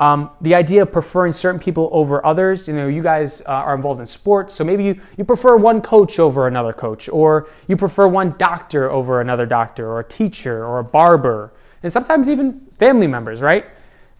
Um, 0.00 0.30
the 0.40 0.54
idea 0.54 0.82
of 0.82 0.90
preferring 0.90 1.32
certain 1.32 1.60
people 1.60 1.88
over 1.92 2.24
others, 2.26 2.66
you 2.66 2.74
know, 2.74 2.88
you 2.88 3.02
guys 3.02 3.42
uh, 3.42 3.50
are 3.52 3.74
involved 3.74 4.00
in 4.00 4.06
sports, 4.06 4.52
so 4.52 4.64
maybe 4.64 4.84
you, 4.84 5.00
you 5.16 5.24
prefer 5.24 5.56
one 5.56 5.80
coach 5.80 6.18
over 6.18 6.48
another 6.48 6.72
coach, 6.72 7.08
or 7.08 7.48
you 7.68 7.76
prefer 7.76 8.08
one 8.08 8.34
doctor 8.36 8.90
over 8.90 9.20
another 9.20 9.46
doctor, 9.46 9.86
or 9.86 10.00
a 10.00 10.04
teacher, 10.04 10.66
or 10.66 10.80
a 10.80 10.84
barber, 10.84 11.52
and 11.82 11.92
sometimes 11.92 12.28
even 12.28 12.66
family 12.76 13.06
members, 13.06 13.40
right? 13.40 13.66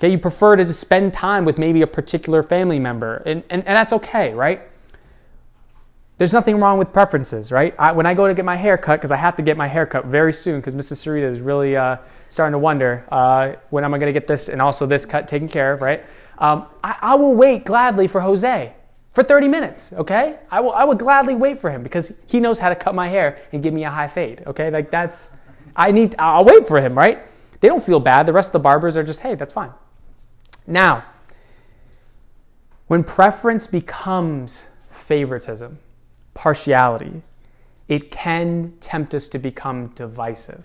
Okay, 0.05 0.13
you 0.13 0.19
prefer 0.19 0.55
to 0.55 0.71
spend 0.71 1.15
time 1.15 1.47
with 1.47 1.57
maybe 1.57 1.81
a 1.81 1.87
particular 1.87 2.43
family 2.43 2.79
member, 2.79 3.23
and, 3.25 3.43
and, 3.49 3.67
and 3.67 3.75
that's 3.75 3.91
okay, 3.91 4.35
right? 4.35 4.61
There's 6.19 6.35
nothing 6.35 6.61
wrong 6.61 6.77
with 6.77 6.93
preferences, 6.93 7.51
right? 7.51 7.75
I, 7.79 7.93
when 7.93 8.05
I 8.05 8.13
go 8.13 8.29
to 8.29 8.35
get 8.35 8.45
my 8.45 8.57
hair 8.57 8.77
cut, 8.77 8.97
because 8.97 9.11
I 9.11 9.17
have 9.17 9.35
to 9.37 9.43
get 9.43 9.57
my 9.57 9.67
hair 9.67 9.87
cut 9.87 10.05
very 10.05 10.35
soon, 10.35 10.61
because 10.61 10.75
Mrs. 10.75 11.03
Sarita 11.03 11.27
is 11.27 11.41
really 11.41 11.75
uh, 11.75 11.97
starting 12.29 12.53
to 12.53 12.59
wonder 12.59 13.07
uh, 13.11 13.55
when 13.71 13.83
am 13.83 13.95
I 13.95 13.99
going 13.99 14.13
to 14.13 14.21
get 14.21 14.27
this 14.27 14.51
and 14.51 14.61
also 14.61 14.85
this 14.85 15.07
cut 15.07 15.27
taken 15.27 15.49
care 15.49 15.73
of, 15.73 15.81
right? 15.81 16.05
Um, 16.37 16.67
I, 16.83 16.99
I, 17.01 17.15
will 17.15 17.35
wait 17.35 17.65
gladly 17.65 18.07
for 18.07 18.21
Jose 18.21 18.75
for 19.13 19.23
30 19.25 19.49
minutes, 19.49 19.95
okay? 19.95 20.37
I 20.51 20.61
will, 20.61 20.73
I 20.73 20.85
will 20.85 20.97
gladly 20.97 21.35
wait 21.35 21.61
for 21.61 21.71
him 21.71 21.83
because 21.83 22.21
he 22.27 22.41
knows 22.41 22.59
how 22.59 22.69
to 22.69 22.77
cut 22.77 22.95
my 22.95 23.09
hair 23.09 23.39
and 23.53 23.63
give 23.63 23.73
me 23.73 23.85
a 23.85 23.91
high 23.91 24.09
fade, 24.09 24.43
okay? 24.49 24.71
Like 24.71 24.91
that's, 24.91 25.35
I 25.75 25.93
need, 25.93 26.15
I'll 26.19 26.45
wait 26.45 26.69
for 26.69 26.79
him, 26.79 26.95
right? 26.95 27.21
They 27.61 27.69
don't 27.69 27.83
feel 27.83 28.01
bad. 28.01 28.27
The 28.27 28.35
rest 28.35 28.49
of 28.49 28.53
the 28.53 28.59
barbers 28.59 28.99
are 28.99 29.03
just, 29.03 29.21
hey, 29.21 29.35
that's 29.35 29.55
fine. 29.55 29.73
Now, 30.66 31.04
when 32.87 33.04
preference 33.04 33.66
becomes 33.66 34.68
favoritism, 34.90 35.78
partiality, 36.35 37.23
it 37.88 38.11
can 38.11 38.75
tempt 38.80 39.14
us 39.14 39.28
to 39.28 39.38
become 39.38 39.88
divisive. 39.88 40.64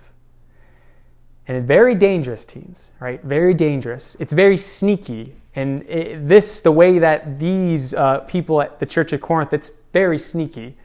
And 1.48 1.68
very 1.68 1.96
dangerous, 1.96 2.46
teens, 2.46 2.90
right? 3.00 3.22
Very 3.24 3.54
dangerous. 3.54 4.16
It's 4.20 4.32
very 4.32 4.58
sneaky. 4.58 5.34
And 5.56 5.84
it, 5.90 6.28
this, 6.28 6.62
the 6.62 6.72
way 6.72 7.00
that 7.00 7.40
these 7.40 7.94
uh, 7.94 8.20
people 8.20 8.62
at 8.62 8.80
the 8.80 8.86
Church 8.86 9.12
of 9.14 9.22
Corinth, 9.22 9.52
it's 9.52 9.72
very 9.92 10.20
sneaky. 10.20 10.78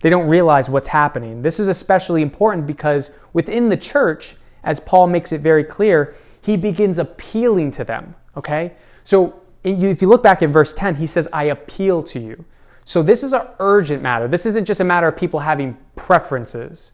They 0.00 0.10
don't 0.10 0.28
realize 0.28 0.70
what's 0.70 0.88
happening. 0.88 1.42
This 1.42 1.58
is 1.58 1.68
especially 1.68 2.22
important 2.22 2.66
because 2.66 3.10
within 3.32 3.68
the 3.68 3.76
church, 3.76 4.36
as 4.62 4.78
Paul 4.80 5.08
makes 5.08 5.32
it 5.32 5.40
very 5.40 5.64
clear, 5.64 6.14
he 6.40 6.56
begins 6.56 6.98
appealing 6.98 7.72
to 7.72 7.84
them, 7.84 8.14
okay? 8.36 8.72
So 9.04 9.42
if 9.64 10.02
you 10.02 10.08
look 10.08 10.22
back 10.22 10.42
in 10.42 10.52
verse 10.52 10.74
10, 10.74 10.96
he 10.96 11.06
says, 11.06 11.28
I 11.32 11.44
appeal 11.44 12.02
to 12.04 12.20
you. 12.20 12.44
So 12.84 13.02
this 13.02 13.22
is 13.22 13.32
an 13.32 13.46
urgent 13.60 14.02
matter. 14.02 14.26
This 14.26 14.44
isn't 14.46 14.64
just 14.64 14.80
a 14.80 14.84
matter 14.84 15.06
of 15.06 15.16
people 15.16 15.40
having 15.40 15.76
preferences. 15.94 16.92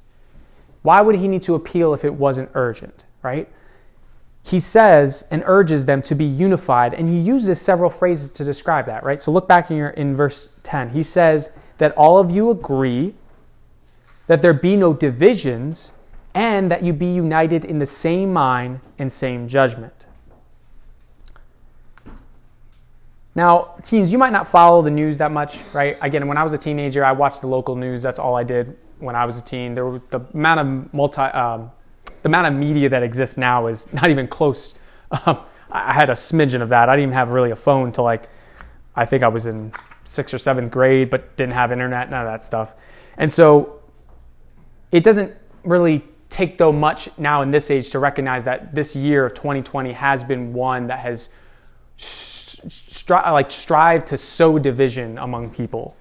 Why 0.82 1.00
would 1.00 1.16
he 1.16 1.28
need 1.28 1.42
to 1.42 1.54
appeal 1.54 1.94
if 1.94 2.04
it 2.04 2.14
wasn't 2.14 2.50
urgent? 2.54 3.04
right? 3.22 3.48
He 4.42 4.60
says 4.60 5.26
and 5.30 5.42
urges 5.46 5.86
them 5.86 6.00
to 6.02 6.14
be 6.14 6.24
unified, 6.24 6.94
and 6.94 7.08
he 7.08 7.18
uses 7.18 7.60
several 7.60 7.90
phrases 7.90 8.32
to 8.32 8.44
describe 8.44 8.86
that, 8.86 9.04
right? 9.04 9.20
So 9.20 9.30
look 9.30 9.46
back 9.48 9.70
in, 9.70 9.76
your, 9.76 9.90
in 9.90 10.16
verse 10.16 10.56
10. 10.62 10.90
He 10.90 11.02
says 11.02 11.52
that 11.78 11.92
all 11.96 12.18
of 12.18 12.30
you 12.30 12.50
agree, 12.50 13.14
that 14.26 14.42
there 14.42 14.54
be 14.54 14.76
no 14.76 14.94
divisions, 14.94 15.92
and 16.34 16.70
that 16.70 16.82
you 16.82 16.92
be 16.92 17.06
united 17.12 17.64
in 17.64 17.78
the 17.78 17.86
same 17.86 18.32
mind 18.32 18.80
and 18.98 19.10
same 19.10 19.48
judgment. 19.48 20.06
Now, 23.38 23.76
teens, 23.84 24.10
you 24.10 24.18
might 24.18 24.32
not 24.32 24.48
follow 24.48 24.82
the 24.82 24.90
news 24.90 25.18
that 25.18 25.30
much, 25.30 25.60
right? 25.72 25.96
Again, 26.02 26.26
when 26.26 26.36
I 26.36 26.42
was 26.42 26.52
a 26.54 26.58
teenager, 26.58 27.04
I 27.04 27.12
watched 27.12 27.40
the 27.40 27.46
local 27.46 27.76
news. 27.76 28.02
That's 28.02 28.18
all 28.18 28.34
I 28.34 28.42
did 28.42 28.76
when 28.98 29.14
I 29.14 29.24
was 29.26 29.38
a 29.38 29.44
teen. 29.44 29.74
There 29.74 29.86
were 29.86 30.00
the 30.10 30.18
amount 30.34 30.58
of 30.58 30.92
multi, 30.92 31.22
um, 31.22 31.70
the 32.22 32.28
amount 32.30 32.48
of 32.48 32.54
media 32.54 32.88
that 32.88 33.04
exists 33.04 33.36
now 33.36 33.68
is 33.68 33.92
not 33.92 34.10
even 34.10 34.26
close. 34.26 34.74
Um, 35.24 35.38
I 35.70 35.94
had 35.94 36.10
a 36.10 36.14
smidgen 36.14 36.62
of 36.62 36.70
that. 36.70 36.88
I 36.88 36.96
didn't 36.96 37.10
even 37.10 37.14
have 37.14 37.30
really 37.30 37.52
a 37.52 37.56
phone 37.56 37.86
until 37.86 38.02
like 38.02 38.28
I 38.96 39.04
think 39.04 39.22
I 39.22 39.28
was 39.28 39.46
in 39.46 39.70
sixth 40.02 40.34
or 40.34 40.38
seventh 40.38 40.72
grade, 40.72 41.08
but 41.08 41.36
didn't 41.36 41.52
have 41.52 41.70
internet, 41.70 42.10
none 42.10 42.26
of 42.26 42.32
that 42.32 42.42
stuff. 42.42 42.74
And 43.16 43.30
so 43.30 43.82
it 44.90 45.04
doesn't 45.04 45.32
really 45.62 46.02
take 46.28 46.58
though 46.58 46.72
much 46.72 47.16
now 47.16 47.42
in 47.42 47.52
this 47.52 47.70
age 47.70 47.90
to 47.90 48.00
recognize 48.00 48.42
that 48.44 48.74
this 48.74 48.96
year 48.96 49.26
of 49.26 49.34
2020 49.34 49.92
has 49.92 50.24
been 50.24 50.52
one 50.52 50.88
that 50.88 50.98
has 50.98 51.28
stri- 52.66 53.32
like 53.32 53.50
strived 53.50 54.06
to 54.08 54.18
sow 54.18 54.58
division 54.58 55.18
among 55.18 55.50
people. 55.50 55.96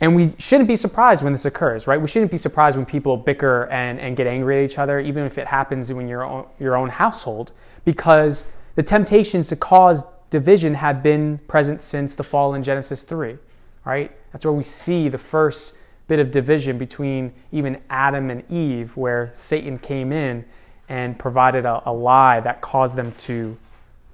And 0.00 0.16
we 0.16 0.34
shouldn't 0.38 0.66
be 0.66 0.74
surprised 0.74 1.22
when 1.22 1.32
this 1.32 1.44
occurs, 1.44 1.86
right? 1.86 2.00
We 2.00 2.08
shouldn't 2.08 2.32
be 2.32 2.36
surprised 2.36 2.76
when 2.76 2.84
people 2.84 3.16
bicker 3.16 3.68
and, 3.70 4.00
and 4.00 4.16
get 4.16 4.26
angry 4.26 4.64
at 4.64 4.70
each 4.70 4.76
other, 4.76 4.98
even 4.98 5.24
if 5.24 5.38
it 5.38 5.46
happens 5.46 5.90
in 5.90 6.08
your 6.08 6.24
own, 6.24 6.46
your 6.58 6.76
own 6.76 6.88
household, 6.88 7.52
because 7.84 8.46
the 8.74 8.82
temptations 8.82 9.48
to 9.50 9.56
cause 9.56 10.04
division 10.30 10.74
have 10.74 11.04
been 11.04 11.38
present 11.46 11.82
since 11.82 12.16
the 12.16 12.24
fall 12.24 12.52
in 12.54 12.64
Genesis 12.64 13.02
3, 13.02 13.36
right? 13.84 14.10
That's 14.32 14.44
where 14.44 14.52
we 14.52 14.64
see 14.64 15.08
the 15.08 15.18
first 15.18 15.76
bit 16.08 16.18
of 16.18 16.30
division 16.32 16.78
between 16.78 17.32
even 17.52 17.80
Adam 17.88 18.28
and 18.28 18.42
Eve, 18.50 18.96
where 18.96 19.30
Satan 19.34 19.78
came 19.78 20.10
in 20.10 20.44
and 20.88 21.18
provided 21.18 21.64
a, 21.64 21.80
a 21.88 21.92
lie 21.92 22.40
that 22.40 22.60
caused 22.60 22.96
them 22.96 23.12
to 23.18 23.56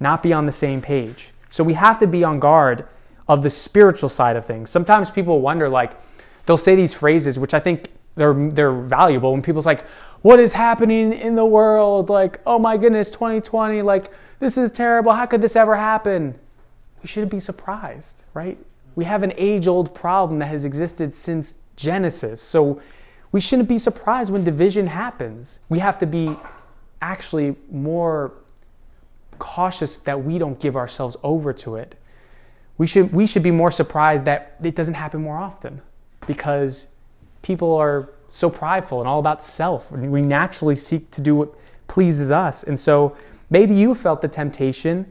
not 0.00 0.22
be 0.22 0.32
on 0.32 0.44
the 0.44 0.52
same 0.52 0.82
page. 0.82 1.30
So 1.48 1.64
we 1.64 1.74
have 1.74 1.98
to 2.00 2.06
be 2.06 2.24
on 2.24 2.40
guard 2.40 2.86
of 3.26 3.42
the 3.42 3.50
spiritual 3.50 4.08
side 4.08 4.36
of 4.36 4.44
things. 4.44 4.70
Sometimes 4.70 5.10
people 5.10 5.40
wonder, 5.40 5.68
like, 5.68 5.92
they'll 6.46 6.56
say 6.56 6.74
these 6.74 6.94
phrases, 6.94 7.38
which 7.38 7.54
I 7.54 7.60
think 7.60 7.90
they're 8.16 8.34
they're 8.34 8.72
valuable. 8.72 9.32
When 9.32 9.42
people's 9.42 9.66
like, 9.66 9.84
"What 10.22 10.40
is 10.40 10.54
happening 10.54 11.12
in 11.12 11.36
the 11.36 11.46
world?" 11.46 12.10
Like, 12.10 12.40
"Oh 12.46 12.58
my 12.58 12.76
goodness, 12.76 13.10
2020! 13.10 13.82
Like, 13.82 14.10
this 14.40 14.58
is 14.58 14.70
terrible. 14.72 15.12
How 15.12 15.26
could 15.26 15.40
this 15.40 15.56
ever 15.56 15.76
happen?" 15.76 16.34
We 17.02 17.06
shouldn't 17.06 17.30
be 17.30 17.40
surprised, 17.40 18.24
right? 18.34 18.58
We 18.96 19.04
have 19.04 19.22
an 19.22 19.32
age-old 19.36 19.94
problem 19.94 20.40
that 20.40 20.46
has 20.46 20.64
existed 20.64 21.14
since 21.14 21.58
Genesis, 21.76 22.42
so 22.42 22.80
we 23.30 23.40
shouldn't 23.40 23.68
be 23.68 23.78
surprised 23.78 24.32
when 24.32 24.42
division 24.42 24.88
happens. 24.88 25.60
We 25.68 25.78
have 25.78 25.98
to 26.00 26.06
be 26.06 26.34
actually 27.00 27.54
more 27.70 28.32
cautious 29.38 29.98
that 29.98 30.24
we 30.24 30.38
don't 30.38 30.60
give 30.60 30.76
ourselves 30.76 31.16
over 31.22 31.52
to 31.52 31.76
it 31.76 31.94
we 32.78 32.86
should, 32.86 33.12
we 33.12 33.26
should 33.26 33.42
be 33.42 33.50
more 33.50 33.72
surprised 33.72 34.24
that 34.24 34.56
it 34.62 34.76
doesn't 34.76 34.94
happen 34.94 35.20
more 35.20 35.36
often 35.36 35.82
because 36.26 36.94
people 37.42 37.74
are 37.74 38.10
so 38.28 38.48
prideful 38.48 39.00
and 39.00 39.08
all 39.08 39.18
about 39.18 39.42
self. 39.42 39.90
We 39.90 40.22
naturally 40.22 40.76
seek 40.76 41.10
to 41.10 41.20
do 41.20 41.34
what 41.34 41.52
pleases 41.88 42.30
us. 42.30 42.62
And 42.62 42.78
so 42.78 43.16
maybe 43.50 43.74
you 43.74 43.94
felt 43.94 44.22
the 44.22 44.28
temptation 44.28 45.10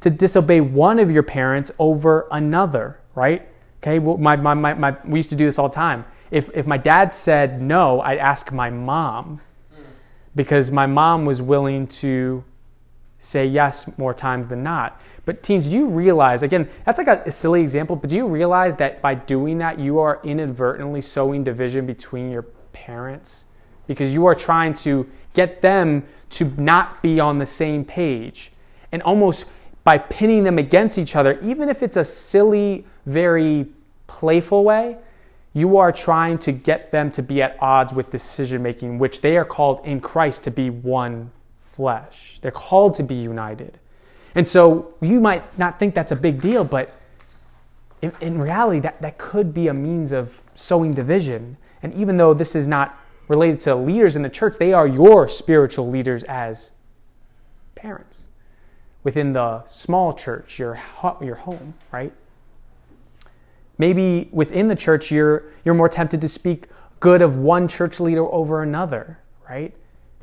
to 0.00 0.10
disobey 0.10 0.60
one 0.60 0.98
of 0.98 1.10
your 1.10 1.22
parents 1.22 1.72
over 1.78 2.28
another, 2.30 3.00
right? 3.14 3.48
Okay, 3.78 3.98
well, 3.98 4.18
my, 4.18 4.36
my, 4.36 4.52
my, 4.52 4.74
my, 4.74 4.96
we 5.04 5.18
used 5.18 5.30
to 5.30 5.36
do 5.36 5.46
this 5.46 5.58
all 5.58 5.70
the 5.70 5.74
time. 5.74 6.04
If, 6.30 6.54
if 6.54 6.66
my 6.66 6.76
dad 6.76 7.14
said 7.14 7.62
no, 7.62 8.00
I'd 8.02 8.18
ask 8.18 8.52
my 8.52 8.68
mom 8.68 9.40
because 10.34 10.70
my 10.70 10.86
mom 10.86 11.24
was 11.24 11.40
willing 11.40 11.86
to 11.86 12.44
say 13.26 13.46
yes 13.46 13.98
more 13.98 14.14
times 14.14 14.48
than 14.48 14.62
not. 14.62 15.00
But 15.24 15.42
teens, 15.42 15.68
do 15.68 15.76
you 15.76 15.86
realize, 15.86 16.42
again, 16.42 16.68
that's 16.84 16.98
like 16.98 17.08
a, 17.08 17.30
silly 17.30 17.60
example, 17.60 17.96
but 17.96 18.10
do 18.10 18.16
you 18.16 18.26
realize 18.26 18.76
that 18.76 19.02
by 19.02 19.14
doing 19.14 19.58
that, 19.58 19.78
you 19.78 19.98
are 19.98 20.20
inadvertently 20.22 21.00
sowing 21.00 21.42
division 21.44 21.86
between 21.86 22.30
your 22.30 22.42
parents? 22.72 23.44
Because 23.86 24.12
you 24.12 24.26
are 24.26 24.34
trying 24.34 24.74
to 24.74 25.08
get 25.34 25.62
them 25.62 26.04
to 26.30 26.44
not 26.60 27.02
be 27.02 27.20
on 27.20 27.38
the 27.38 27.46
same 27.46 27.84
page. 27.84 28.52
And 28.92 29.02
almost 29.02 29.46
by 29.84 29.98
pinning 29.98 30.44
them 30.44 30.58
against 30.58 30.98
each 30.98 31.14
other, 31.16 31.38
even 31.40 31.68
if 31.68 31.82
it's 31.82 31.96
a 31.96 32.04
silly, 32.04 32.86
very 33.04 33.66
playful 34.06 34.64
way, 34.64 34.96
you 35.52 35.78
are 35.78 35.90
trying 35.90 36.38
to 36.38 36.52
get 36.52 36.90
them 36.90 37.10
to 37.12 37.22
be 37.22 37.40
at 37.40 37.56
odds 37.60 37.92
with 37.92 38.10
decision 38.10 38.62
making, 38.62 38.98
which 38.98 39.22
they 39.22 39.36
are 39.36 39.44
called 39.44 39.80
in 39.84 40.00
Christ 40.00 40.44
to 40.44 40.50
be 40.50 40.70
one 40.70 41.30
flesh. 41.76 42.38
They're 42.40 42.50
called 42.50 42.94
to 42.94 43.02
be 43.02 43.14
united. 43.14 43.78
And 44.34 44.48
so 44.48 44.94
you 45.02 45.20
might 45.20 45.58
not 45.58 45.78
think 45.78 45.94
that's 45.94 46.12
a 46.12 46.16
big 46.16 46.40
deal, 46.40 46.64
but 46.64 46.94
in, 48.00 48.12
in, 48.20 48.38
reality, 48.38 48.80
that, 48.80 49.00
that 49.02 49.18
could 49.18 49.52
be 49.52 49.68
a 49.68 49.74
means 49.74 50.10
of 50.10 50.42
sowing 50.54 50.94
division. 50.94 51.58
And 51.82 51.92
even 51.94 52.16
though 52.16 52.32
this 52.32 52.56
is 52.56 52.66
not 52.66 52.98
related 53.28 53.60
to 53.60 53.74
leaders 53.74 54.16
in 54.16 54.22
the 54.22 54.30
church, 54.30 54.56
they 54.58 54.72
are 54.72 54.86
your 54.86 55.28
spiritual 55.28 55.88
leaders 55.88 56.22
as 56.24 56.72
parents 57.74 58.28
within 59.02 59.34
the 59.34 59.64
small 59.66 60.12
church, 60.12 60.58
your, 60.58 60.80
your 61.20 61.36
home, 61.36 61.74
right? 61.92 62.12
Maybe 63.78 64.28
within 64.32 64.68
the 64.68 64.76
church, 64.76 65.10
you're, 65.10 65.44
you're 65.64 65.74
more 65.74 65.88
tempted 65.88 66.20
to 66.22 66.28
speak 66.28 66.68
good 67.00 67.20
of 67.20 67.36
one 67.36 67.68
church 67.68 68.00
leader 68.00 68.24
over 68.32 68.62
another, 68.62 69.18
right? 69.48 69.74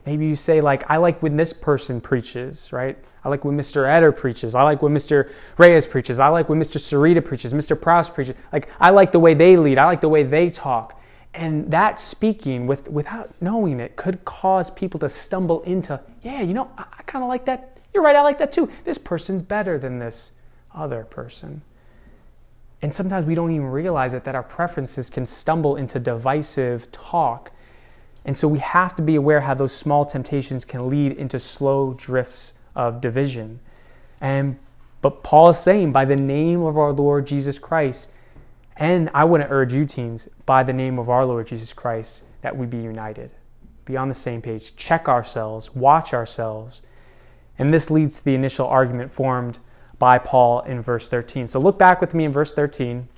Maybe 0.06 0.26
you 0.26 0.36
say, 0.36 0.62
like, 0.62 0.90
I 0.90 0.98
like 0.98 1.22
when 1.24 1.38
this 1.38 1.54
person 1.54 2.02
preaches, 2.02 2.74
right? 2.74 2.98
I 3.24 3.30
like 3.30 3.46
when 3.46 3.58
Mr. 3.58 3.88
Eder 3.88 4.12
preaches. 4.12 4.54
I 4.54 4.64
like 4.64 4.82
when 4.82 4.94
Mr. 4.94 5.32
Reyes 5.58 5.88
preaches. 5.88 6.20
I 6.20 6.28
like 6.28 6.50
when 6.50 6.60
Mr. 6.60 6.78
Sarita 6.78 7.24
preaches, 7.24 7.54
Mr. 7.54 7.80
Prouse 7.80 8.10
preaches. 8.10 8.36
Like, 8.52 8.70
I 8.80 8.90
like 8.90 9.14
the 9.14 9.20
way 9.20 9.34
they 9.34 9.56
lead. 9.56 9.78
I 9.78 9.86
like 9.86 10.02
the 10.02 10.10
way 10.10 10.24
they 10.24 10.50
talk. 10.50 11.00
And 11.34 11.72
that 11.72 12.00
speaking 12.00 12.68
with, 12.68 12.90
without 12.90 13.34
knowing 13.42 13.80
it 13.80 13.96
could 13.96 14.24
cause 14.26 14.70
people 14.70 15.00
to 15.00 15.10
stumble 15.10 15.64
into, 15.64 16.00
yeah, 16.22 16.42
you 16.42 16.54
know, 16.54 16.70
I, 16.78 16.86
I 17.00 17.04
kind 17.04 17.24
of 17.24 17.30
like 17.30 17.46
that. 17.46 17.80
You're 17.94 18.04
right, 18.04 18.16
I 18.16 18.22
like 18.22 18.40
that 18.40 18.52
too. 18.52 18.70
This 18.84 18.98
person's 18.98 19.42
better 19.42 19.80
than 19.80 20.00
this 20.00 20.34
other 20.74 21.06
person. 21.06 21.62
And 22.82 22.94
sometimes 22.94 23.26
we 23.26 23.34
don't 23.34 23.52
even 23.52 23.68
realize 23.68 24.14
it 24.14 24.26
that 24.26 24.36
our 24.36 24.44
preferences 24.44 25.10
can 25.10 25.26
stumble 25.26 25.76
into 25.78 26.00
divisive 26.00 26.92
talk. 26.92 27.52
And 28.26 28.38
so 28.38 28.48
we 28.48 28.60
have 28.60 28.96
to 28.96 29.02
be 29.02 29.16
aware 29.16 29.42
how 29.42 29.54
those 29.54 29.74
small 29.74 30.06
temptations 30.06 30.66
can 30.66 30.90
lead 30.90 31.12
into 31.14 31.40
slow 31.40 31.94
drifts 31.94 32.54
of 32.76 33.02
division. 33.02 33.60
And 34.22 34.58
but 35.02 35.22
Paul 35.22 35.50
is 35.50 35.60
saying 35.60 35.92
by 35.92 36.06
the 36.06 36.16
name 36.16 36.62
of 36.64 36.78
our 36.78 36.94
Lord 36.94 37.28
Jesus 37.28 37.60
Christ, 37.60 38.14
and 38.78 39.10
I 39.14 39.26
want 39.26 39.44
to 39.44 39.50
urge 39.50 39.74
you 39.74 39.84
teens, 39.84 40.30
by 40.46 40.64
the 40.64 40.72
name 40.72 40.98
of 40.98 41.10
our 41.10 41.26
Lord 41.26 41.48
Jesus 41.48 41.74
Christ, 41.74 42.24
that 42.42 42.56
we 42.56 42.66
be 42.66 42.78
united. 42.78 43.32
Be 43.84 43.98
on 43.98 44.08
the 44.08 44.14
same 44.14 44.42
page. 44.42 44.78
Check 44.78 45.10
ourselves, 45.10 45.76
watch 45.76 46.14
ourselves. 46.14 46.82
And 47.60 47.74
this 47.74 47.92
leads 47.92 48.20
to 48.20 48.26
the 48.26 48.34
initial 48.34 48.66
argument 48.66 49.12
formed 49.12 49.60
by 50.00 50.18
Paul 50.18 50.62
in 50.62 50.82
verse 50.82 51.10
13. 51.10 51.48
So 51.48 51.60
look 51.60 51.78
back 51.78 52.00
with 52.00 52.14
me 52.14 52.24
in 52.24 52.32
verse 52.32 52.54
13. 52.54 53.10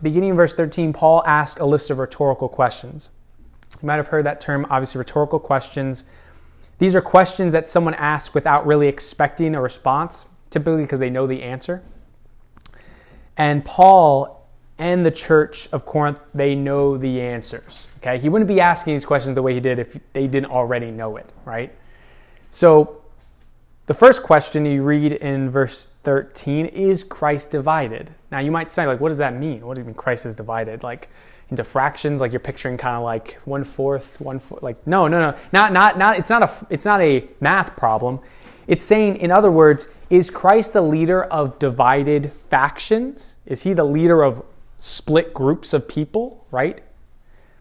Beginning 0.00 0.30
in 0.30 0.36
verse 0.36 0.54
13, 0.54 0.92
Paul 0.92 1.22
asked 1.26 1.58
a 1.58 1.66
list 1.66 1.90
of 1.90 1.98
rhetorical 1.98 2.48
questions. 2.48 3.10
You 3.82 3.86
might 3.86 3.96
have 3.96 4.08
heard 4.08 4.24
that 4.26 4.40
term, 4.40 4.66
obviously, 4.70 4.98
rhetorical 4.98 5.40
questions. 5.40 6.04
These 6.78 6.94
are 6.94 7.00
questions 7.00 7.52
that 7.52 7.68
someone 7.68 7.94
asks 7.94 8.34
without 8.34 8.66
really 8.66 8.86
expecting 8.88 9.54
a 9.54 9.60
response, 9.60 10.26
typically 10.50 10.82
because 10.82 11.00
they 11.00 11.10
know 11.10 11.26
the 11.26 11.42
answer. 11.42 11.82
And 13.36 13.64
Paul 13.64 14.48
and 14.78 15.04
the 15.04 15.10
church 15.10 15.68
of 15.72 15.84
Corinth, 15.84 16.20
they 16.32 16.54
know 16.54 16.96
the 16.96 17.20
answers. 17.20 17.88
Okay? 17.98 18.18
He 18.18 18.28
wouldn't 18.28 18.48
be 18.48 18.60
asking 18.60 18.94
these 18.94 19.04
questions 19.04 19.34
the 19.34 19.42
way 19.42 19.54
he 19.54 19.60
did 19.60 19.78
if 19.78 19.98
they 20.12 20.28
didn't 20.28 20.50
already 20.50 20.90
know 20.92 21.16
it, 21.16 21.32
right? 21.44 21.72
So, 22.50 22.97
the 23.88 23.94
first 23.94 24.22
question 24.22 24.66
you 24.66 24.82
read 24.82 25.12
in 25.12 25.48
verse 25.48 25.86
13 25.86 26.66
is 26.66 27.02
Christ 27.02 27.50
divided? 27.50 28.10
Now, 28.30 28.38
you 28.38 28.50
might 28.50 28.70
say, 28.70 28.86
like, 28.86 29.00
what 29.00 29.08
does 29.08 29.18
that 29.18 29.34
mean? 29.34 29.66
What 29.66 29.74
do 29.74 29.80
you 29.80 29.86
mean 29.86 29.94
Christ 29.94 30.26
is 30.26 30.36
divided? 30.36 30.82
Like, 30.82 31.08
into 31.48 31.64
fractions, 31.64 32.20
like 32.20 32.30
you're 32.30 32.40
picturing 32.40 32.76
kind 32.76 32.96
of 32.96 33.02
like 33.02 33.38
one 33.46 33.64
fourth, 33.64 34.20
one 34.20 34.38
fourth, 34.38 34.62
like, 34.62 34.86
no, 34.86 35.08
no, 35.08 35.18
no, 35.18 35.38
not, 35.54 35.72
not, 35.72 35.96
not, 35.96 36.18
it's 36.18 36.28
not 36.28 36.42
a, 36.42 36.66
it's 36.68 36.84
not 36.84 37.00
a 37.00 37.26
math 37.40 37.76
problem. 37.76 38.20
It's 38.66 38.84
saying, 38.84 39.16
in 39.16 39.30
other 39.30 39.50
words, 39.50 39.94
is 40.10 40.30
Christ 40.30 40.74
the 40.74 40.82
leader 40.82 41.24
of 41.24 41.58
divided 41.58 42.30
factions? 42.50 43.36
Is 43.46 43.62
he 43.62 43.72
the 43.72 43.84
leader 43.84 44.22
of 44.22 44.44
split 44.76 45.32
groups 45.32 45.72
of 45.72 45.88
people, 45.88 46.44
right? 46.50 46.82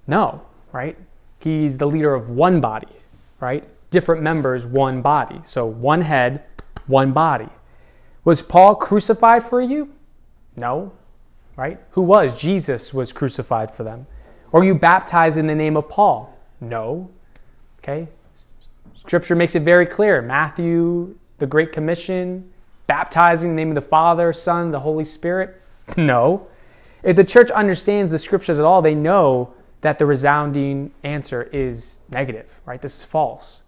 No, 0.05 0.41
right? 0.73 0.97
He's 1.39 1.77
the 1.77 1.87
leader 1.87 2.13
of 2.13 2.29
one 2.29 2.59
body, 2.59 2.87
right? 3.39 3.65
Different 3.89 4.21
members, 4.21 4.65
one 4.65 5.02
body. 5.02 5.39
So 5.43 5.65
one 5.65 6.02
head, 6.02 6.43
one 6.86 7.13
body. 7.13 7.50
Was 8.23 8.41
Paul 8.41 8.76
crucified 8.76 9.43
for 9.43 9.62
you? 9.62 9.93
No, 10.56 10.91
right? 11.56 11.80
Who 11.91 12.02
was? 12.02 12.38
Jesus 12.38 12.93
was 12.93 13.13
crucified 13.13 13.71
for 13.71 13.84
them. 13.84 14.08
Or 14.52 14.63
you 14.63 14.76
baptized 14.76 15.38
in 15.38 15.47
the 15.47 15.56
name 15.56 15.78
of 15.78 15.89
Paul? 15.89 16.38
No. 16.60 17.10
Okay? 17.80 18.08
Scripture 18.93 19.36
makes 19.36 19.56
it 19.56 19.62
very 19.62 19.86
clear. 19.86 20.21
Matthew, 20.21 21.17
the 21.38 21.45
Great 21.45 21.71
Commission, 21.71 22.52
baptizing 22.88 23.52
in 23.52 23.56
the 23.56 23.62
name 23.62 23.69
of 23.69 23.76
the 23.76 23.82
Father, 23.82 24.34
Son, 24.34 24.71
the 24.71 24.82
Holy 24.82 25.06
Spirit? 25.06 25.62
No. 25.95 26.47
If 27.02 27.15
the 27.15 27.23
church 27.23 27.50
understands 27.52 28.12
the 28.12 28.19
scriptures 28.19 28.60
at 28.60 28.65
all, 28.65 28.82
they 28.82 28.95
know 28.95 29.54
that 29.80 30.00
the 30.00 30.06
resounding 30.06 30.91
answer 31.04 31.43
is 31.54 32.02
negative, 32.10 32.60
right? 32.65 32.82
This 32.82 33.00
is 33.00 33.06
false. 33.06 33.63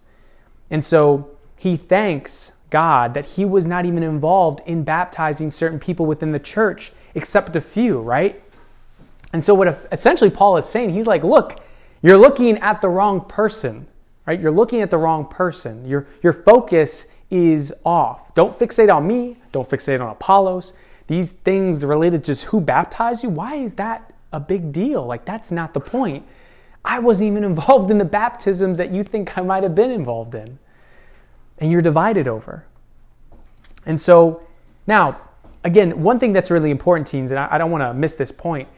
And 0.70 0.84
so 0.84 1.30
he 1.56 1.76
thanks 1.76 2.52
God 2.70 3.14
that 3.14 3.24
he 3.24 3.44
was 3.44 3.66
not 3.66 3.84
even 3.84 4.02
involved 4.02 4.60
in 4.66 4.84
baptizing 4.84 5.50
certain 5.50 5.78
people 5.78 6.06
within 6.06 6.32
the 6.32 6.38
church, 6.38 6.92
except 7.14 7.56
a 7.56 7.60
few, 7.60 8.00
right? 8.00 8.42
And 9.32 9.42
so, 9.42 9.54
what 9.54 9.88
essentially 9.92 10.30
Paul 10.30 10.56
is 10.56 10.66
saying, 10.66 10.90
he's 10.90 11.06
like, 11.06 11.22
look, 11.22 11.60
you're 12.02 12.16
looking 12.16 12.58
at 12.58 12.80
the 12.80 12.88
wrong 12.88 13.20
person, 13.20 13.86
right? 14.26 14.40
You're 14.40 14.50
looking 14.52 14.80
at 14.80 14.90
the 14.90 14.98
wrong 14.98 15.26
person. 15.26 15.86
Your, 15.86 16.06
your 16.22 16.32
focus 16.32 17.12
is 17.30 17.72
off. 17.84 18.34
Don't 18.34 18.52
fixate 18.52 18.94
on 18.94 19.06
me. 19.06 19.36
Don't 19.52 19.68
fixate 19.68 20.00
on 20.00 20.10
Apollos. 20.10 20.76
These 21.06 21.30
things 21.30 21.84
related 21.84 22.24
to 22.24 22.32
just 22.32 22.44
who 22.46 22.60
baptized 22.60 23.22
you, 23.22 23.30
why 23.30 23.56
is 23.56 23.74
that 23.74 24.12
a 24.32 24.40
big 24.40 24.72
deal. 24.72 25.04
Like, 25.04 25.24
that's 25.24 25.50
not 25.50 25.74
the 25.74 25.80
point. 25.80 26.26
I 26.84 26.98
wasn't 26.98 27.32
even 27.32 27.44
involved 27.52 27.90
in 27.90 27.98
the 27.98 28.04
baptisms 28.04 28.78
that 28.78 28.90
you 28.92 29.04
think 29.04 29.36
I 29.36 29.42
might 29.42 29.62
have 29.62 29.74
been 29.74 29.90
involved 29.90 30.34
in. 30.34 30.58
And 31.58 31.70
you're 31.70 31.82
divided 31.82 32.26
over. 32.26 32.64
And 33.84 34.00
so, 34.00 34.42
now, 34.86 35.20
again, 35.62 36.02
one 36.02 36.18
thing 36.18 36.32
that's 36.32 36.50
really 36.50 36.70
important, 36.70 37.06
teens, 37.06 37.30
and 37.30 37.38
I, 37.38 37.48
I 37.52 37.58
don't 37.58 37.70
want 37.70 37.82
to 37.82 37.92
miss 37.92 38.14
this 38.14 38.32
point. 38.32 38.68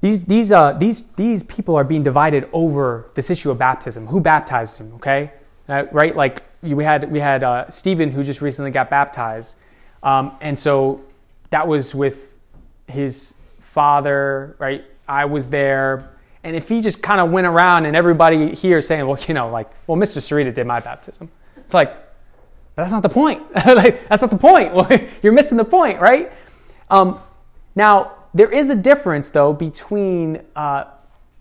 These, 0.00 0.26
these, 0.26 0.52
uh, 0.52 0.72
these, 0.72 1.12
these 1.12 1.42
people 1.42 1.76
are 1.76 1.84
being 1.84 2.02
divided 2.02 2.48
over 2.52 3.10
this 3.14 3.30
issue 3.30 3.50
of 3.50 3.58
baptism. 3.58 4.06
Who 4.08 4.20
baptized 4.20 4.78
him, 4.78 4.94
okay? 4.94 5.32
Uh, 5.68 5.84
right? 5.92 6.14
Like, 6.14 6.42
we 6.62 6.84
had, 6.84 7.10
we 7.10 7.20
had 7.20 7.42
uh, 7.42 7.68
Stephen 7.68 8.10
who 8.10 8.22
just 8.22 8.40
recently 8.40 8.70
got 8.70 8.90
baptized. 8.90 9.58
Um, 10.02 10.36
and 10.40 10.58
so 10.58 11.02
that 11.50 11.66
was 11.66 11.94
with 11.94 12.36
his 12.86 13.34
father, 13.60 14.56
right? 14.58 14.84
I 15.08 15.24
was 15.24 15.48
there. 15.48 16.10
And 16.44 16.54
if 16.54 16.68
he 16.68 16.82
just 16.82 17.02
kind 17.02 17.20
of 17.20 17.30
went 17.30 17.46
around 17.46 17.86
and 17.86 17.96
everybody 17.96 18.54
here 18.54 18.80
saying, 18.82 19.06
well, 19.06 19.18
you 19.26 19.32
know, 19.32 19.50
like, 19.50 19.70
well, 19.86 19.96
Mr. 19.96 20.18
Sarita 20.18 20.52
did 20.54 20.66
my 20.66 20.78
baptism. 20.78 21.30
It's 21.56 21.72
like, 21.72 21.96
that's 22.76 22.92
not 22.92 23.02
the 23.02 23.08
point. 23.08 23.42
like, 23.66 24.06
that's 24.08 24.20
not 24.20 24.30
the 24.30 24.36
point. 24.36 25.08
You're 25.22 25.32
missing 25.32 25.56
the 25.56 25.64
point, 25.64 26.00
right? 26.00 26.30
Um, 26.90 27.18
now, 27.74 28.12
there 28.34 28.52
is 28.52 28.68
a 28.68 28.76
difference, 28.76 29.30
though, 29.30 29.54
between 29.54 30.42
uh, 30.54 30.84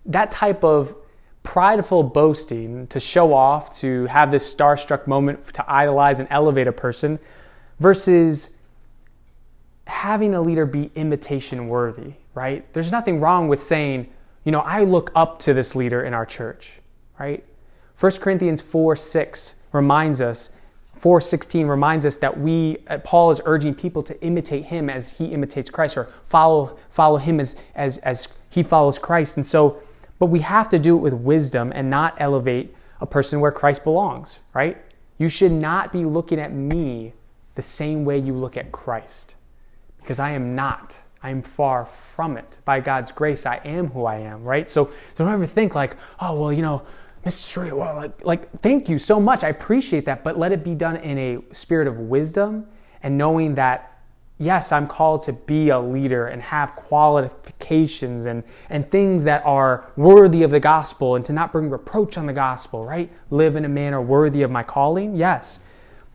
that 0.06 0.32
type 0.32 0.64
of 0.64 0.96
prideful 1.44 2.04
boasting 2.04 2.88
to 2.88 3.00
show 3.00 3.34
off, 3.34 3.78
to 3.80 4.06
have 4.06 4.32
this 4.32 4.56
starstruck 4.56 5.06
moment, 5.06 5.54
to 5.54 5.70
idolize 5.70 6.20
and 6.20 6.30
elevate 6.32 6.68
a 6.68 6.72
person, 6.72 7.20
versus 7.80 8.58
having 9.86 10.34
a 10.34 10.42
leader 10.42 10.66
be 10.66 10.92
imitation 10.96 11.68
worthy, 11.68 12.14
right? 12.34 12.72
There's 12.74 12.92
nothing 12.92 13.20
wrong 13.20 13.50
with 13.50 13.62
saying, 13.62 14.10
you 14.44 14.52
know, 14.52 14.62
I 14.62 14.84
look 14.84 15.12
up 15.16 15.40
to 15.40 15.54
this 15.54 15.76
leader 15.76 16.04
in 16.04 16.14
our 16.14 16.26
church, 16.26 16.80
right? 17.20 17.44
1 18.00 18.12
Corinthians 18.14 18.62
4 18.62 18.96
6 18.96 19.56
reminds 19.72 20.22
us 20.22 20.50
4:16 21.04 21.68
reminds 21.68 22.06
us 22.06 22.18
that 22.18 22.40
we 22.40 22.78
uh, 22.88 22.98
Paul 23.00 23.32
is 23.32 23.42
urging 23.46 23.76
people 23.76 24.04
to 24.04 24.22
imitate 24.22 24.66
him 24.66 24.90
as 24.90 25.18
he 25.18 25.26
imitates 25.26 25.70
Christ 25.70 25.98
or 25.98 26.06
follow 26.24 26.78
follow 26.90 27.18
him 27.18 27.40
as 27.40 27.62
as 27.76 27.98
as 28.00 28.30
he 28.50 28.64
follows 28.64 29.00
Christ. 29.00 29.36
And 29.36 29.46
so 29.46 29.82
but 30.20 30.28
we 30.28 30.40
have 30.40 30.70
to 30.70 30.80
do 30.80 30.96
it 30.96 31.00
with 31.00 31.14
wisdom 31.14 31.74
and 31.76 31.90
not 31.90 32.16
elevate 32.20 32.74
a 33.02 33.06
person 33.06 33.42
where 33.42 33.52
Christ 33.52 33.84
belongs, 33.84 34.40
right? 34.54 34.78
You 35.18 35.28
should 35.28 35.52
not 35.52 35.92
be 35.92 36.06
looking 36.06 36.40
at 36.40 36.54
me 36.54 37.14
the 37.56 37.62
same 37.62 38.06
way 38.06 38.18
you 38.18 38.34
look 38.34 38.56
at 38.56 38.72
Christ 38.72 39.36
because 40.00 40.20
I 40.20 40.32
am 40.32 40.56
not. 40.56 41.02
I 41.24 41.30
am 41.30 41.42
far 41.42 41.86
from 41.86 42.36
it. 42.36 42.60
By 42.66 42.82
God's 42.82 43.12
grace, 43.14 43.46
I 43.46 43.62
am 43.64 43.88
who 43.88 44.06
I 44.06 44.18
am, 44.18 44.44
right? 44.44 44.70
So, 44.70 44.92
so 45.14 45.24
don't 45.24 45.34
ever 45.34 45.48
think 45.48 45.74
like, 45.74 45.96
oh, 46.20 46.40
well, 46.40 46.54
you 46.54 46.62
know, 46.62 46.84
Mr. 47.26 47.72
Well, 47.72 47.96
like, 47.96 48.26
like, 48.26 48.60
thank 48.60 48.90
you 48.90 49.00
so 49.00 49.22
much. 49.22 49.44
I 49.44 49.48
appreciate 49.48 50.04
that. 50.06 50.26
But 50.26 50.38
let 50.38 50.52
it 50.52 50.66
be 50.66 50.76
done 50.76 50.98
in 50.98 51.18
a 51.18 51.56
spirit 51.56 51.88
of 51.88 51.98
wisdom 51.98 52.66
and 53.02 53.18
knowing 53.18 53.56
that, 53.56 54.02
yes, 54.38 54.74
I'm 54.74 54.86
called 54.86 55.22
to 55.24 55.34
be 55.34 55.70
a 55.70 55.80
leader 55.80 56.28
and 56.28 56.42
have 56.42 56.76
qualifications 56.76 58.26
and, 58.26 58.44
and 58.70 58.92
things 58.92 59.24
that 59.24 59.46
are 59.46 59.90
worthy 59.96 60.44
of 60.44 60.52
the 60.52 60.60
gospel 60.60 61.16
and 61.16 61.24
to 61.24 61.32
not 61.32 61.54
bring 61.54 61.70
reproach 61.70 62.18
on 62.18 62.26
the 62.26 62.34
gospel, 62.34 62.86
right? 62.86 63.10
Live 63.30 63.56
in 63.56 63.64
a 63.64 63.70
manner 63.70 64.02
worthy 64.02 64.42
of 64.42 64.52
my 64.52 64.64
calling, 64.64 65.16
yes. 65.16 65.62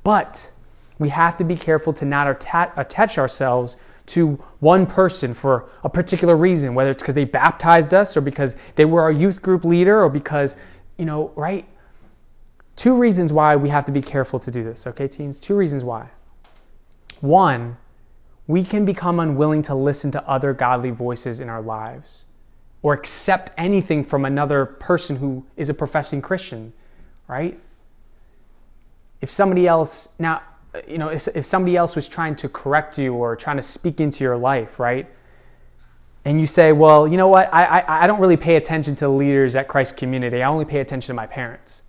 But 0.05 0.51
we 0.99 1.09
have 1.09 1.39
to 1.39 1.45
be 1.45 1.57
careful 1.57 1.95
to 1.95 2.05
not 2.05 2.29
attach 2.29 3.17
ourselves 3.17 3.79
to 4.09 4.35
one 4.61 4.87
person 4.87 5.35
for 5.35 5.69
a 5.85 5.89
particular 5.89 6.37
reason, 6.37 6.75
whether 6.75 6.91
it's 6.91 7.03
because 7.03 7.15
they 7.15 7.25
baptized 7.25 7.95
us 7.95 8.17
or 8.17 8.21
because 8.21 8.57
they 8.77 8.85
were 8.85 9.03
our 9.03 9.13
youth 9.13 9.43
group 9.43 9.65
leader 9.65 10.03
or 10.03 10.09
because 10.09 10.61
you 10.99 11.05
know, 11.05 11.33
right? 11.37 11.67
Two 12.77 12.97
reasons 12.97 13.33
why 13.33 13.57
we 13.57 13.71
have 13.71 13.85
to 13.87 13.93
be 13.93 14.03
careful 14.03 14.39
to 14.41 14.51
do 14.51 14.63
this, 14.63 14.87
okay, 14.87 15.09
teens? 15.09 15.41
Two 15.41 15.57
reasons 15.57 15.83
why. 15.83 16.11
One, 17.21 17.79
we 18.47 18.65
can 18.65 18.85
become 18.85 19.19
unwilling 19.19 19.63
to 19.63 19.75
listen 19.75 20.11
to 20.13 20.29
other 20.29 20.53
godly 20.53 20.91
voices 20.91 21.41
in 21.41 21.49
our 21.49 21.63
lives 21.63 22.25
or 22.83 22.95
accept 22.95 23.51
anything 23.57 24.05
from 24.05 24.25
another 24.25 24.65
person 24.65 25.17
who 25.17 25.45
is 25.57 25.69
a 25.69 25.75
professing 25.75 26.23
Christian, 26.23 26.73
right? 27.27 27.59
If 29.21 29.31
somebody 29.31 29.67
else, 29.67 30.15
now, 30.19 30.43
you 30.87 30.99
know, 30.99 31.09
if, 31.09 31.29
if 31.29 31.45
somebody 31.45 31.77
else 31.77 31.97
was 31.97 32.09
trying 32.09 32.37
to 32.37 32.49
correct 32.49 32.99
you 32.99 33.15
or 33.15 33.37
trying 33.37 33.57
to 33.57 33.63
speak 33.63 34.01
into 34.01 34.25
your 34.25 34.37
life, 34.37 34.79
right? 34.79 35.09
and 36.29 36.39
you 36.39 36.47
say, 36.47 36.73
well, 36.73 37.09
you 37.09 37.17
know 37.17 37.29
what, 37.29 37.49
I, 37.55 37.81
I, 37.81 38.05
I 38.05 38.07
don't 38.07 38.21
really 38.21 38.37
pay 38.37 38.57
attention 38.57 38.95
to 38.97 39.07
the 39.07 39.11
leaders 39.11 39.57
at 39.57 39.67
Christ 39.67 39.97
Community. 39.97 40.43
I 40.43 40.49
only 40.49 40.67
pay 40.67 40.81
attention 40.81 41.07
to 41.09 41.15
my 41.15 41.27
parents. 41.27 41.81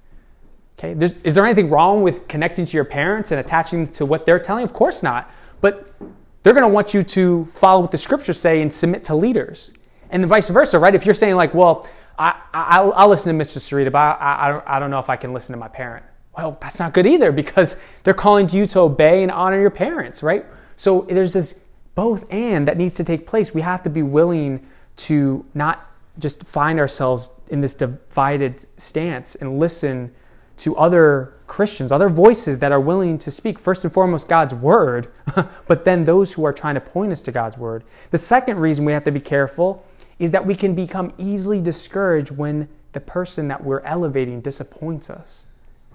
Okay, 0.77 0.93
There's, 0.93 1.21
is 1.23 1.35
there 1.35 1.45
anything 1.45 1.69
wrong 1.69 2.03
with 2.03 2.25
connecting 2.29 2.63
to 2.63 2.77
your 2.77 2.85
parents 2.85 3.31
and 3.31 3.39
attaching 3.41 3.89
to 3.89 4.05
what 4.05 4.25
they're 4.25 4.39
telling? 4.39 4.63
Of 4.63 4.71
course 4.71 5.03
not. 5.03 5.29
But 5.59 5.93
they're 6.41 6.53
going 6.53 6.63
to 6.63 6.69
want 6.69 6.93
you 6.93 7.03
to 7.03 7.43
follow 7.45 7.81
what 7.81 7.91
the 7.91 7.97
scriptures 7.97 8.39
say 8.39 8.61
and 8.61 8.73
submit 8.73 9.03
to 9.05 9.15
leaders. 9.15 9.73
And 10.09 10.25
vice 10.25 10.47
versa, 10.47 10.79
right? 10.79 10.95
If 10.95 11.05
you're 11.05 11.15
saying, 11.15 11.35
like, 11.35 11.53
well, 11.53 11.85
I, 12.17 12.39
I, 12.53 12.81
will 12.81 13.09
listen 13.09 13.37
to 13.37 13.43
Mr. 13.43 13.57
Sarita, 13.57 13.91
but 13.91 13.99
I, 13.99 14.61
I, 14.63 14.77
I 14.77 14.79
don't 14.79 14.89
know 14.89 14.99
if 14.99 15.09
I 15.09 15.17
can 15.17 15.33
listen 15.33 15.51
to 15.51 15.59
my 15.59 15.67
parent. 15.67 16.05
Well, 16.39 16.57
that's 16.61 16.79
not 16.79 16.93
good 16.93 17.05
either 17.05 17.33
because 17.33 17.81
they're 18.03 18.13
calling 18.13 18.47
to 18.47 18.55
you 18.55 18.65
to 18.67 18.79
obey 18.79 19.23
and 19.23 19.29
honor 19.29 19.59
your 19.59 19.69
parents, 19.69 20.23
right? 20.23 20.45
So 20.77 21.01
there's 21.01 21.33
this 21.33 21.65
both 21.95 22.31
and 22.31 22.65
that 22.65 22.77
needs 22.77 22.93
to 22.93 23.03
take 23.03 23.27
place. 23.27 23.53
We 23.53 23.59
have 23.59 23.83
to 23.83 23.89
be 23.89 24.01
willing 24.01 24.65
to 24.95 25.45
not 25.53 25.85
just 26.17 26.45
find 26.45 26.79
ourselves 26.79 27.29
in 27.49 27.59
this 27.59 27.73
divided 27.73 28.65
stance 28.79 29.35
and 29.35 29.59
listen 29.59 30.15
to 30.55 30.77
other 30.77 31.33
Christians, 31.45 31.91
other 31.91 32.07
voices 32.07 32.59
that 32.59 32.71
are 32.71 32.79
willing 32.79 33.17
to 33.17 33.31
speak, 33.31 33.59
first 33.59 33.83
and 33.83 33.91
foremost, 33.91 34.29
God's 34.29 34.53
word, 34.53 35.11
but 35.67 35.83
then 35.83 36.05
those 36.05 36.33
who 36.33 36.45
are 36.45 36.53
trying 36.53 36.75
to 36.75 36.81
point 36.81 37.11
us 37.11 37.21
to 37.23 37.33
God's 37.33 37.57
word. 37.57 37.83
The 38.11 38.17
second 38.17 38.59
reason 38.59 38.85
we 38.85 38.93
have 38.93 39.03
to 39.03 39.11
be 39.11 39.19
careful 39.19 39.85
is 40.19 40.31
that 40.31 40.45
we 40.45 40.55
can 40.55 40.73
become 40.73 41.11
easily 41.17 41.61
discouraged 41.61 42.31
when 42.31 42.69
the 42.93 43.01
person 43.01 43.49
that 43.49 43.61
we're 43.61 43.81
elevating 43.81 44.39
disappoints 44.39 45.09
us, 45.09 45.45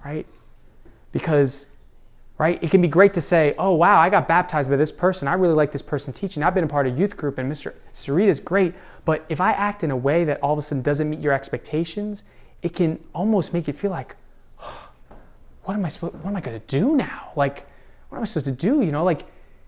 right? 0.03 0.27
Because 1.15 1.67
right? 2.37 2.61
It 2.61 2.69
can 2.69 2.81
be 2.81 2.87
great 2.87 3.13
to 3.13 3.21
say, 3.21 3.55
oh, 3.57 3.73
wow, 3.73 3.99
I 3.99 4.09
got 4.09 4.27
baptized 4.27 4.69
by 4.69 4.75
this 4.75 4.91
person. 4.91 5.27
I 5.27 5.33
really 5.33 5.53
like 5.53 5.71
this 5.71 5.81
person 5.81 6.11
teaching. 6.11 6.43
I've 6.43 6.53
been 6.53 6.65
a 6.65 6.67
part 6.67 6.85
of 6.87 6.99
youth 6.99 7.15
group 7.15 7.37
and 7.37 7.51
Mr. 7.51 7.73
Sarita 7.93 8.27
is 8.27 8.39
great. 8.39 8.73
But 9.05 9.25
if 9.29 9.39
I 9.39 9.51
act 9.51 9.83
in 9.83 9.91
a 9.91 9.95
way 9.95 10.25
that 10.25 10.41
all 10.43 10.51
of 10.51 10.59
a 10.59 10.61
sudden 10.61 10.81
doesn't 10.81 11.09
meet 11.09 11.21
your 11.21 11.33
expectations, 11.33 12.23
it 12.61 12.73
can 12.73 12.99
almost 13.13 13.53
make 13.53 13.67
you 13.67 13.73
feel 13.73 13.91
like, 13.91 14.15
oh, 14.61 14.89
what 15.63 15.75
am 15.75 15.85
I 15.85 15.87
supposed, 15.87 16.15
what 16.15 16.29
am 16.29 16.35
I 16.35 16.41
going 16.41 16.59
to 16.59 16.67
do 16.67 16.95
now? 16.95 17.31
Like, 17.35 17.65
what 18.09 18.17
am 18.17 18.23
I 18.23 18.25
supposed 18.25 18.47
to 18.47 18.51
do? 18.51 18.81
You 18.81 18.91
know, 18.91 19.03
like, 19.03 19.25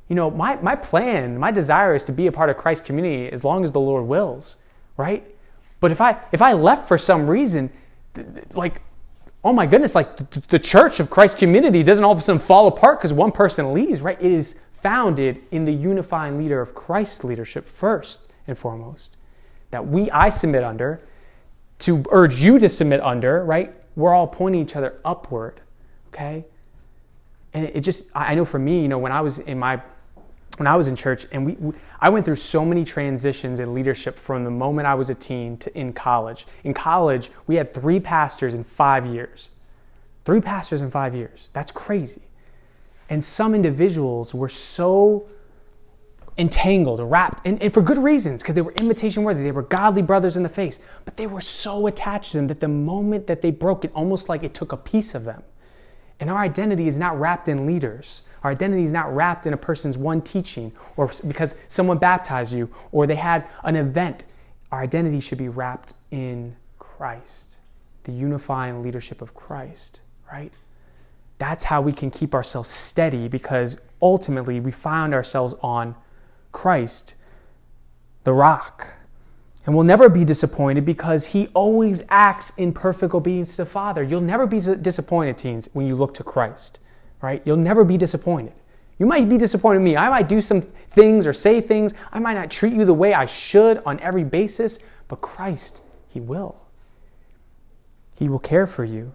you 0.09 0.15
know, 0.15 0.29
my, 0.29 0.55
my 0.57 0.75
plan, 0.75 1.37
my 1.37 1.51
desire 1.51 1.95
is 1.95 2.03
to 2.05 2.11
be 2.11 2.27
a 2.27 2.31
part 2.31 2.49
of 2.49 2.57
Christ's 2.57 2.85
community 2.85 3.31
as 3.31 3.43
long 3.43 3.63
as 3.63 3.71
the 3.71 3.79
Lord 3.79 4.07
wills, 4.07 4.57
right? 4.97 5.23
But 5.79 5.91
if 5.91 6.01
I, 6.01 6.17
if 6.31 6.41
I 6.41 6.53
left 6.53 6.87
for 6.87 6.97
some 6.97 7.29
reason, 7.29 7.71
like 8.53 8.81
oh 9.47 9.53
my 9.53 9.65
goodness, 9.65 9.95
like 9.95 10.29
the 10.49 10.59
church 10.59 10.99
of 10.99 11.09
Christ 11.09 11.37
community 11.37 11.81
doesn't 11.81 12.03
all 12.03 12.11
of 12.11 12.17
a 12.17 12.21
sudden 12.21 12.37
fall 12.37 12.67
apart 12.67 12.99
because 12.99 13.13
one 13.13 13.31
person 13.31 13.73
leaves, 13.73 14.01
right? 14.01 14.21
It 14.21 14.29
is 14.29 14.59
founded 14.73 15.41
in 15.51 15.63
the 15.63 15.71
unifying 15.71 16.37
leader 16.37 16.59
of 16.59 16.75
Christ's 16.75 17.23
leadership 17.23 17.65
first 17.65 18.29
and 18.45 18.57
foremost. 18.57 19.15
That 19.71 19.87
we, 19.87 20.11
I 20.11 20.27
submit 20.27 20.65
under, 20.65 21.01
to 21.79 22.03
urge 22.11 22.41
you 22.41 22.59
to 22.59 22.67
submit 22.67 22.99
under, 22.99 23.41
right? 23.45 23.73
We're 23.95 24.13
all 24.13 24.27
pointing 24.27 24.61
each 24.61 24.75
other 24.75 24.99
upward, 25.05 25.61
okay? 26.09 26.43
And 27.53 27.67
it 27.67 27.81
just, 27.81 28.11
I 28.13 28.35
know 28.35 28.43
for 28.43 28.59
me, 28.59 28.81
you 28.81 28.89
know, 28.89 28.97
when 28.97 29.13
I 29.13 29.21
was 29.21 29.39
in 29.39 29.57
my 29.57 29.81
when 30.57 30.67
I 30.67 30.75
was 30.75 30.87
in 30.87 30.95
church, 30.95 31.25
and 31.31 31.45
we, 31.45 31.53
we, 31.53 31.73
I 32.01 32.09
went 32.09 32.25
through 32.25 32.35
so 32.35 32.65
many 32.65 32.83
transitions 32.83 33.59
in 33.59 33.73
leadership 33.73 34.17
from 34.17 34.43
the 34.43 34.51
moment 34.51 34.87
I 34.87 34.95
was 34.95 35.09
a 35.09 35.15
teen 35.15 35.57
to 35.57 35.77
in 35.77 35.93
college. 35.93 36.45
In 36.63 36.73
college, 36.73 37.31
we 37.45 37.55
had 37.55 37.73
three 37.73 37.99
pastors 37.99 38.53
in 38.53 38.63
five 38.63 39.05
years. 39.05 39.49
Three 40.25 40.41
pastors 40.41 40.81
in 40.81 40.91
five 40.91 41.15
years. 41.15 41.49
That's 41.53 41.71
crazy. 41.71 42.23
And 43.09 43.23
some 43.23 43.55
individuals 43.55 44.33
were 44.33 44.49
so 44.49 45.27
entangled, 46.37 46.99
wrapped, 46.99 47.45
and, 47.45 47.61
and 47.61 47.73
for 47.73 47.81
good 47.81 47.97
reasons, 47.97 48.41
because 48.41 48.55
they 48.55 48.61
were 48.61 48.73
imitation 48.73 49.23
worthy. 49.23 49.43
They 49.43 49.51
were 49.51 49.63
godly 49.63 50.01
brothers 50.01 50.37
in 50.37 50.43
the 50.43 50.49
face, 50.49 50.79
but 51.05 51.17
they 51.17 51.27
were 51.27 51.41
so 51.41 51.87
attached 51.87 52.31
to 52.31 52.37
them 52.37 52.47
that 52.47 52.59
the 52.59 52.67
moment 52.67 53.27
that 53.27 53.41
they 53.41 53.51
broke 53.51 53.85
it, 53.85 53.91
almost 53.93 54.27
like 54.27 54.43
it 54.43 54.53
took 54.53 54.71
a 54.71 54.77
piece 54.77 55.15
of 55.15 55.23
them. 55.23 55.43
And 56.19 56.29
our 56.29 56.37
identity 56.37 56.87
is 56.87 56.97
not 56.97 57.19
wrapped 57.19 57.47
in 57.47 57.65
leaders. 57.65 58.23
Our 58.43 58.51
identity 58.51 58.83
is 58.83 58.91
not 58.91 59.13
wrapped 59.13 59.45
in 59.45 59.53
a 59.53 59.57
person's 59.57 59.97
one 59.97 60.21
teaching 60.21 60.71
or 60.95 61.11
because 61.27 61.55
someone 61.67 61.97
baptized 61.97 62.53
you 62.53 62.69
or 62.91 63.05
they 63.05 63.15
had 63.15 63.47
an 63.63 63.75
event. 63.75 64.25
Our 64.71 64.81
identity 64.81 65.19
should 65.19 65.37
be 65.37 65.47
wrapped 65.47 65.93
in 66.09 66.55
Christ, 66.79 67.57
the 68.05 68.11
unifying 68.11 68.81
leadership 68.81 69.21
of 69.21 69.35
Christ, 69.35 70.01
right? 70.31 70.53
That's 71.37 71.65
how 71.65 71.81
we 71.81 71.93
can 71.93 72.09
keep 72.09 72.33
ourselves 72.33 72.69
steady 72.69 73.27
because 73.27 73.79
ultimately 74.01 74.59
we 74.59 74.71
found 74.71 75.13
ourselves 75.13 75.53
on 75.61 75.95
Christ, 76.51 77.15
the 78.23 78.33
rock. 78.33 78.93
And 79.67 79.75
we'll 79.75 79.83
never 79.83 80.07
be 80.07 80.23
disappointed 80.23 80.85
because 80.85 81.27
he 81.27 81.49
always 81.53 82.01
acts 82.07 82.57
in 82.57 82.71
perfect 82.71 83.13
obedience 83.13 83.51
to 83.51 83.57
the 83.57 83.65
Father. 83.65 84.01
You'll 84.01 84.21
never 84.21 84.47
be 84.47 84.59
disappointed, 84.59 85.37
teens, 85.37 85.67
when 85.73 85.85
you 85.85 85.93
look 85.93 86.13
to 86.15 86.23
Christ, 86.23 86.79
right? 87.21 87.41
You'll 87.43 87.57
never 87.57 87.83
be 87.83 87.97
disappointed. 87.97 88.53
You 88.97 89.05
might 89.05 89.27
be 89.27 89.37
disappointed 89.37 89.79
in 89.79 89.83
me. 89.83 89.97
I 89.97 90.09
might 90.09 90.29
do 90.29 90.39
some 90.39 90.61
things 90.61 91.27
or 91.27 91.33
say 91.33 91.59
things. 91.59 91.93
I 92.13 92.19
might 92.19 92.35
not 92.35 92.49
treat 92.49 92.71
you 92.71 92.85
the 92.85 92.93
way 92.93 93.13
I 93.13 93.25
should 93.25 93.83
on 93.85 93.99
every 93.99 94.23
basis, 94.23 94.79
but 95.09 95.19
Christ, 95.19 95.81
he 96.07 96.21
will. 96.21 96.61
He 98.17 98.29
will 98.29 98.39
care 98.39 98.67
for 98.67 98.85
you. 98.85 99.13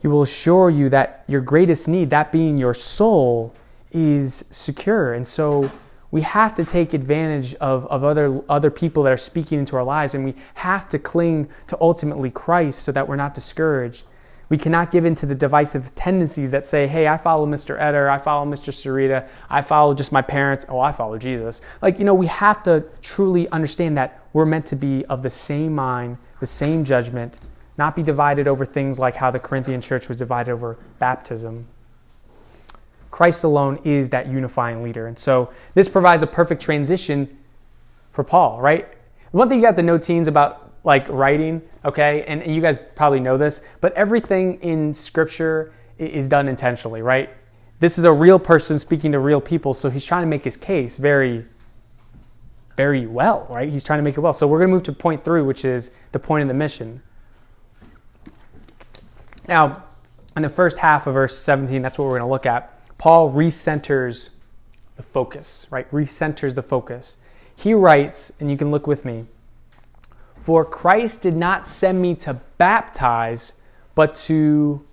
He 0.00 0.06
will 0.06 0.22
assure 0.22 0.70
you 0.70 0.88
that 0.90 1.24
your 1.26 1.40
greatest 1.40 1.88
need, 1.88 2.10
that 2.10 2.30
being 2.30 2.56
your 2.56 2.72
soul, 2.72 3.52
is 3.90 4.44
secure. 4.48 5.12
And 5.12 5.26
so, 5.26 5.72
we 6.16 6.22
have 6.22 6.54
to 6.54 6.64
take 6.64 6.94
advantage 6.94 7.54
of, 7.56 7.84
of 7.88 8.02
other, 8.02 8.40
other 8.48 8.70
people 8.70 9.02
that 9.02 9.12
are 9.12 9.18
speaking 9.18 9.58
into 9.58 9.76
our 9.76 9.84
lives, 9.84 10.14
and 10.14 10.24
we 10.24 10.34
have 10.54 10.88
to 10.88 10.98
cling 10.98 11.46
to 11.66 11.76
ultimately 11.78 12.30
Christ 12.30 12.78
so 12.78 12.90
that 12.92 13.06
we're 13.06 13.16
not 13.16 13.34
discouraged. 13.34 14.06
We 14.48 14.56
cannot 14.56 14.90
give 14.90 15.04
in 15.04 15.14
to 15.16 15.26
the 15.26 15.34
divisive 15.34 15.94
tendencies 15.94 16.52
that 16.52 16.64
say, 16.64 16.86
hey, 16.86 17.06
I 17.06 17.18
follow 17.18 17.46
Mr. 17.46 17.78
Eder, 17.78 18.08
I 18.08 18.16
follow 18.16 18.50
Mr. 18.50 18.72
Sarita, 18.72 19.28
I 19.50 19.60
follow 19.60 19.92
just 19.92 20.10
my 20.10 20.22
parents, 20.22 20.64
oh, 20.70 20.80
I 20.80 20.90
follow 20.90 21.18
Jesus. 21.18 21.60
Like, 21.82 21.98
you 21.98 22.06
know, 22.06 22.14
we 22.14 22.28
have 22.28 22.62
to 22.62 22.86
truly 23.02 23.46
understand 23.50 23.98
that 23.98 24.18
we're 24.32 24.46
meant 24.46 24.64
to 24.68 24.76
be 24.76 25.04
of 25.10 25.22
the 25.22 25.28
same 25.28 25.74
mind, 25.74 26.16
the 26.40 26.46
same 26.46 26.82
judgment, 26.82 27.40
not 27.76 27.94
be 27.94 28.02
divided 28.02 28.48
over 28.48 28.64
things 28.64 28.98
like 28.98 29.16
how 29.16 29.30
the 29.30 29.38
Corinthian 29.38 29.82
church 29.82 30.08
was 30.08 30.16
divided 30.16 30.50
over 30.50 30.78
baptism. 30.98 31.66
Christ 33.16 33.44
alone 33.44 33.80
is 33.82 34.10
that 34.10 34.30
unifying 34.30 34.82
leader. 34.82 35.06
And 35.06 35.18
so 35.18 35.50
this 35.72 35.88
provides 35.88 36.22
a 36.22 36.26
perfect 36.26 36.60
transition 36.60 37.38
for 38.12 38.22
Paul, 38.22 38.60
right? 38.60 38.86
One 39.30 39.48
thing 39.48 39.60
you 39.60 39.64
have 39.64 39.76
to 39.76 39.82
know, 39.82 39.96
teens, 39.96 40.28
about 40.28 40.74
like 40.84 41.08
writing, 41.08 41.62
okay, 41.82 42.24
and, 42.24 42.42
and 42.42 42.54
you 42.54 42.60
guys 42.60 42.84
probably 42.94 43.20
know 43.20 43.38
this, 43.38 43.66
but 43.80 43.94
everything 43.94 44.60
in 44.60 44.92
Scripture 44.92 45.72
is 45.96 46.28
done 46.28 46.46
intentionally, 46.46 47.00
right? 47.00 47.30
This 47.80 47.96
is 47.96 48.04
a 48.04 48.12
real 48.12 48.38
person 48.38 48.78
speaking 48.78 49.12
to 49.12 49.18
real 49.18 49.40
people, 49.40 49.72
so 49.72 49.88
he's 49.88 50.04
trying 50.04 50.22
to 50.22 50.28
make 50.28 50.44
his 50.44 50.58
case 50.58 50.98
very, 50.98 51.46
very 52.76 53.06
well, 53.06 53.46
right? 53.48 53.72
He's 53.72 53.82
trying 53.82 53.98
to 53.98 54.04
make 54.04 54.18
it 54.18 54.20
well. 54.20 54.34
So 54.34 54.46
we're 54.46 54.58
going 54.58 54.68
to 54.68 54.74
move 54.74 54.82
to 54.82 54.92
point 54.92 55.24
three, 55.24 55.40
which 55.40 55.64
is 55.64 55.90
the 56.12 56.18
point 56.18 56.42
of 56.42 56.48
the 56.48 56.54
mission. 56.54 57.00
Now, 59.48 59.84
in 60.36 60.42
the 60.42 60.50
first 60.50 60.80
half 60.80 61.06
of 61.06 61.14
verse 61.14 61.38
17, 61.38 61.80
that's 61.80 61.96
what 61.96 62.04
we're 62.04 62.18
going 62.18 62.28
to 62.28 62.30
look 62.30 62.44
at. 62.44 62.74
Paul 63.06 63.30
recenters 63.30 64.34
the 64.96 65.02
focus, 65.04 65.68
right? 65.70 65.88
Recenters 65.92 66.56
the 66.56 66.62
focus. 66.62 67.18
He 67.54 67.72
writes, 67.72 68.32
and 68.40 68.50
you 68.50 68.56
can 68.56 68.72
look 68.72 68.88
with 68.88 69.04
me 69.04 69.26
For 70.36 70.64
Christ 70.64 71.22
did 71.22 71.36
not 71.36 71.64
send 71.64 72.02
me 72.02 72.16
to 72.16 72.40
baptize, 72.58 73.60
but 73.94 74.16
to 74.26 74.84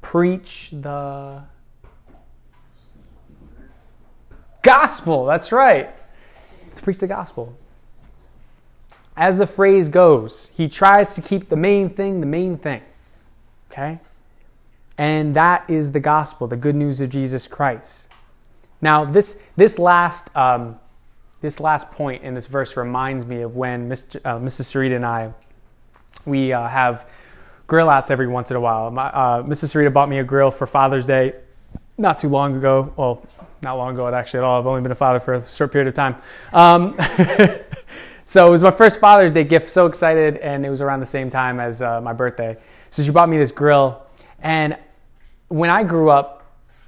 preach 0.00 0.68
the 0.70 1.42
gospel. 4.62 5.26
That's 5.26 5.50
right. 5.50 5.90
To 6.76 6.82
preach 6.82 7.00
the 7.00 7.08
gospel. 7.08 7.58
As 9.16 9.38
the 9.38 9.46
phrase 9.48 9.88
goes, 9.88 10.52
he 10.56 10.68
tries 10.68 11.16
to 11.16 11.20
keep 11.20 11.48
the 11.48 11.56
main 11.56 11.90
thing 11.90 12.20
the 12.20 12.26
main 12.26 12.58
thing. 12.58 12.82
Okay? 13.72 13.98
And 14.98 15.34
that 15.34 15.68
is 15.68 15.92
the 15.92 16.00
gospel, 16.00 16.46
the 16.46 16.56
good 16.56 16.74
news 16.74 17.00
of 17.00 17.10
Jesus 17.10 17.46
Christ. 17.46 18.10
Now, 18.80 19.04
this, 19.04 19.42
this, 19.56 19.78
last, 19.78 20.34
um, 20.36 20.78
this 21.40 21.60
last 21.60 21.90
point 21.90 22.22
in 22.22 22.34
this 22.34 22.46
verse 22.46 22.76
reminds 22.76 23.26
me 23.26 23.42
of 23.42 23.56
when 23.56 23.88
Mr., 23.88 24.20
uh, 24.24 24.38
Mrs. 24.38 24.72
Sarita 24.72 24.96
and 24.96 25.04
I, 25.04 25.32
we 26.24 26.52
uh, 26.52 26.66
have 26.68 27.06
grill 27.66 27.90
outs 27.90 28.10
every 28.10 28.26
once 28.26 28.50
in 28.50 28.56
a 28.56 28.60
while. 28.60 28.90
My, 28.90 29.06
uh, 29.06 29.42
Mrs. 29.42 29.74
Sarita 29.74 29.92
bought 29.92 30.08
me 30.08 30.18
a 30.18 30.24
grill 30.24 30.50
for 30.50 30.66
Father's 30.66 31.06
Day 31.06 31.34
not 31.98 32.18
too 32.18 32.28
long 32.28 32.56
ago. 32.56 32.92
Well, 32.96 33.26
not 33.62 33.76
long 33.76 33.94
ago 33.94 34.08
actually 34.08 34.38
at 34.38 34.44
all. 34.44 34.60
I've 34.60 34.66
only 34.66 34.82
been 34.82 34.92
a 34.92 34.96
father 34.96 35.20
for 35.20 35.34
a 35.34 35.42
short 35.42 35.72
period 35.72 35.88
of 35.88 35.94
time. 35.94 36.16
Um, 36.52 36.96
so 38.24 38.46
it 38.46 38.50
was 38.50 38.62
my 38.62 38.70
first 38.70 39.00
Father's 39.00 39.32
Day 39.32 39.44
gift. 39.44 39.70
So 39.70 39.86
excited, 39.86 40.36
and 40.38 40.64
it 40.66 40.70
was 40.70 40.80
around 40.80 41.00
the 41.00 41.06
same 41.06 41.30
time 41.30 41.58
as 41.58 41.82
uh, 41.82 42.00
my 42.00 42.12
birthday. 42.12 42.56
So 42.90 43.02
she 43.02 43.10
bought 43.10 43.28
me 43.28 43.38
this 43.38 43.50
grill, 43.50 44.02
and 44.40 44.76
when 45.48 45.70
I 45.70 45.82
grew 45.82 46.10
up, 46.10 46.36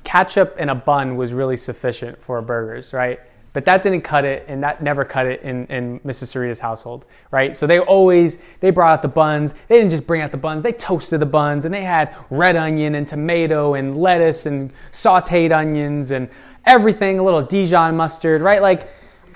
ketchup 0.05 0.57
and 0.59 0.71
a 0.71 0.75
bun 0.75 1.17
was 1.17 1.33
really 1.33 1.57
sufficient 1.57 2.23
for 2.23 2.41
burgers, 2.41 2.93
right? 2.93 3.21
But 3.53 3.65
that 3.65 3.83
didn't 3.83 4.03
cut 4.03 4.25
it, 4.25 4.45
and 4.47 4.63
that 4.63 4.83
never 4.83 5.05
cut 5.05 5.27
it 5.27 5.43
in, 5.43 5.67
in 5.67 6.01
Mrs. 6.01 6.33
Sarita's 6.35 6.61
household, 6.61 7.05
right? 7.31 7.57
So 7.57 7.67
they 7.67 7.81
always 7.81 8.41
they 8.61 8.71
brought 8.71 8.93
out 8.93 9.03
the 9.03 9.09
buns. 9.09 9.55
They 9.69 9.79
didn't 9.79 9.91
just 9.91 10.07
bring 10.07 10.21
out 10.21 10.31
the 10.33 10.39
buns; 10.39 10.63
they 10.63 10.73
toasted 10.73 11.21
the 11.21 11.27
buns, 11.27 11.65
and 11.65 11.75
they 11.75 11.83
had 11.83 12.15
red 12.31 12.57
onion 12.57 12.95
and 12.95 13.09
tomato 13.09 13.75
and 13.75 13.97
lettuce 13.97 14.47
and 14.47 14.71
sautéed 14.93 15.51
onions 15.51 16.11
and 16.11 16.29
everything. 16.67 17.19
A 17.19 17.23
little 17.25 17.43
Dijon 17.43 17.97
mustard, 17.97 18.43
right? 18.43 18.63
Like 18.63 18.89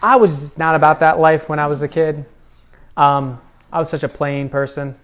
I 0.02 0.16
was 0.16 0.58
not 0.58 0.74
about 0.74 1.00
that 1.00 1.18
life 1.18 1.48
when 1.48 1.58
I 1.58 1.66
was 1.66 1.82
a 1.82 1.88
kid. 1.88 2.24
Um, 2.96 3.40
I 3.72 3.78
was 3.78 3.88
such 3.88 4.02
a 4.02 4.08
plain 4.08 4.48
person. 4.48 4.94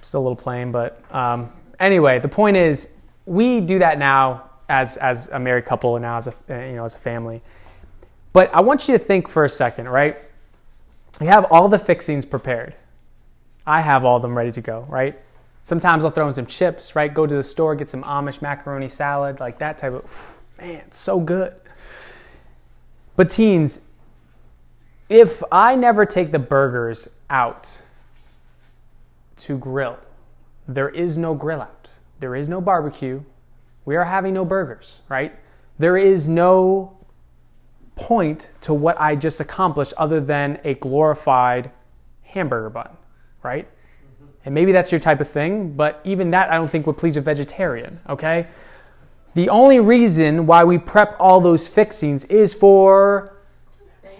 Still 0.00 0.20
a 0.20 0.22
little 0.22 0.36
plain, 0.36 0.72
but 0.72 1.02
um, 1.14 1.52
anyway, 1.80 2.18
the 2.18 2.28
point 2.28 2.56
is, 2.56 2.94
we 3.26 3.60
do 3.60 3.78
that 3.78 3.98
now 3.98 4.50
as 4.68 4.96
as 4.96 5.28
a 5.28 5.38
married 5.38 5.64
couple 5.64 5.96
and 5.96 6.02
now 6.02 6.16
as 6.16 6.26
a 6.26 6.34
you 6.48 6.76
know 6.76 6.84
as 6.84 6.94
a 6.94 6.98
family. 6.98 7.42
But 8.32 8.54
I 8.54 8.60
want 8.60 8.88
you 8.88 8.98
to 8.98 8.98
think 8.98 9.28
for 9.28 9.44
a 9.44 9.48
second, 9.48 9.88
right? 9.88 10.18
You 11.20 11.28
have 11.28 11.46
all 11.50 11.68
the 11.68 11.78
fixings 11.78 12.24
prepared. 12.24 12.74
I 13.66 13.80
have 13.80 14.04
all 14.04 14.16
of 14.16 14.22
them 14.22 14.36
ready 14.36 14.52
to 14.52 14.60
go, 14.60 14.84
right? 14.88 15.18
Sometimes 15.62 16.04
I'll 16.04 16.10
throw 16.10 16.26
in 16.26 16.32
some 16.32 16.46
chips, 16.46 16.94
right? 16.96 17.12
Go 17.12 17.26
to 17.26 17.34
the 17.34 17.42
store, 17.42 17.74
get 17.74 17.88
some 17.88 18.02
Amish 18.02 18.42
macaroni 18.42 18.88
salad, 18.88 19.40
like 19.40 19.58
that 19.60 19.78
type 19.78 19.92
of 19.92 20.40
man, 20.58 20.90
so 20.92 21.20
good. 21.20 21.54
But 23.16 23.30
teens, 23.30 23.82
if 25.08 25.42
I 25.52 25.76
never 25.76 26.04
take 26.04 26.32
the 26.32 26.38
burgers 26.38 27.08
out 27.30 27.80
to 29.36 29.56
grill, 29.56 29.98
there 30.66 30.88
is 30.88 31.18
no 31.18 31.34
grill 31.34 31.60
out. 31.60 31.88
There 32.20 32.34
is 32.34 32.48
no 32.48 32.60
barbecue. 32.60 33.22
We 33.84 33.96
are 33.96 34.04
having 34.04 34.34
no 34.34 34.44
burgers, 34.44 35.02
right? 35.08 35.34
There 35.78 35.96
is 35.96 36.28
no 36.28 36.96
point 37.96 38.48
to 38.62 38.74
what 38.74 39.00
I 39.00 39.16
just 39.16 39.40
accomplished 39.40 39.92
other 39.96 40.20
than 40.20 40.60
a 40.64 40.74
glorified 40.74 41.70
hamburger 42.22 42.70
bun, 42.70 42.90
right? 43.42 43.68
And 44.44 44.54
maybe 44.54 44.72
that's 44.72 44.92
your 44.92 45.00
type 45.00 45.20
of 45.20 45.28
thing, 45.28 45.72
but 45.72 46.00
even 46.04 46.30
that 46.30 46.50
I 46.50 46.56
don't 46.56 46.68
think 46.68 46.86
would 46.86 46.98
please 46.98 47.16
a 47.16 47.20
vegetarian, 47.20 48.00
okay? 48.08 48.48
The 49.34 49.48
only 49.48 49.80
reason 49.80 50.46
why 50.46 50.64
we 50.64 50.78
prep 50.78 51.16
all 51.18 51.40
those 51.40 51.66
fixings 51.66 52.24
is 52.26 52.54
for 52.54 53.36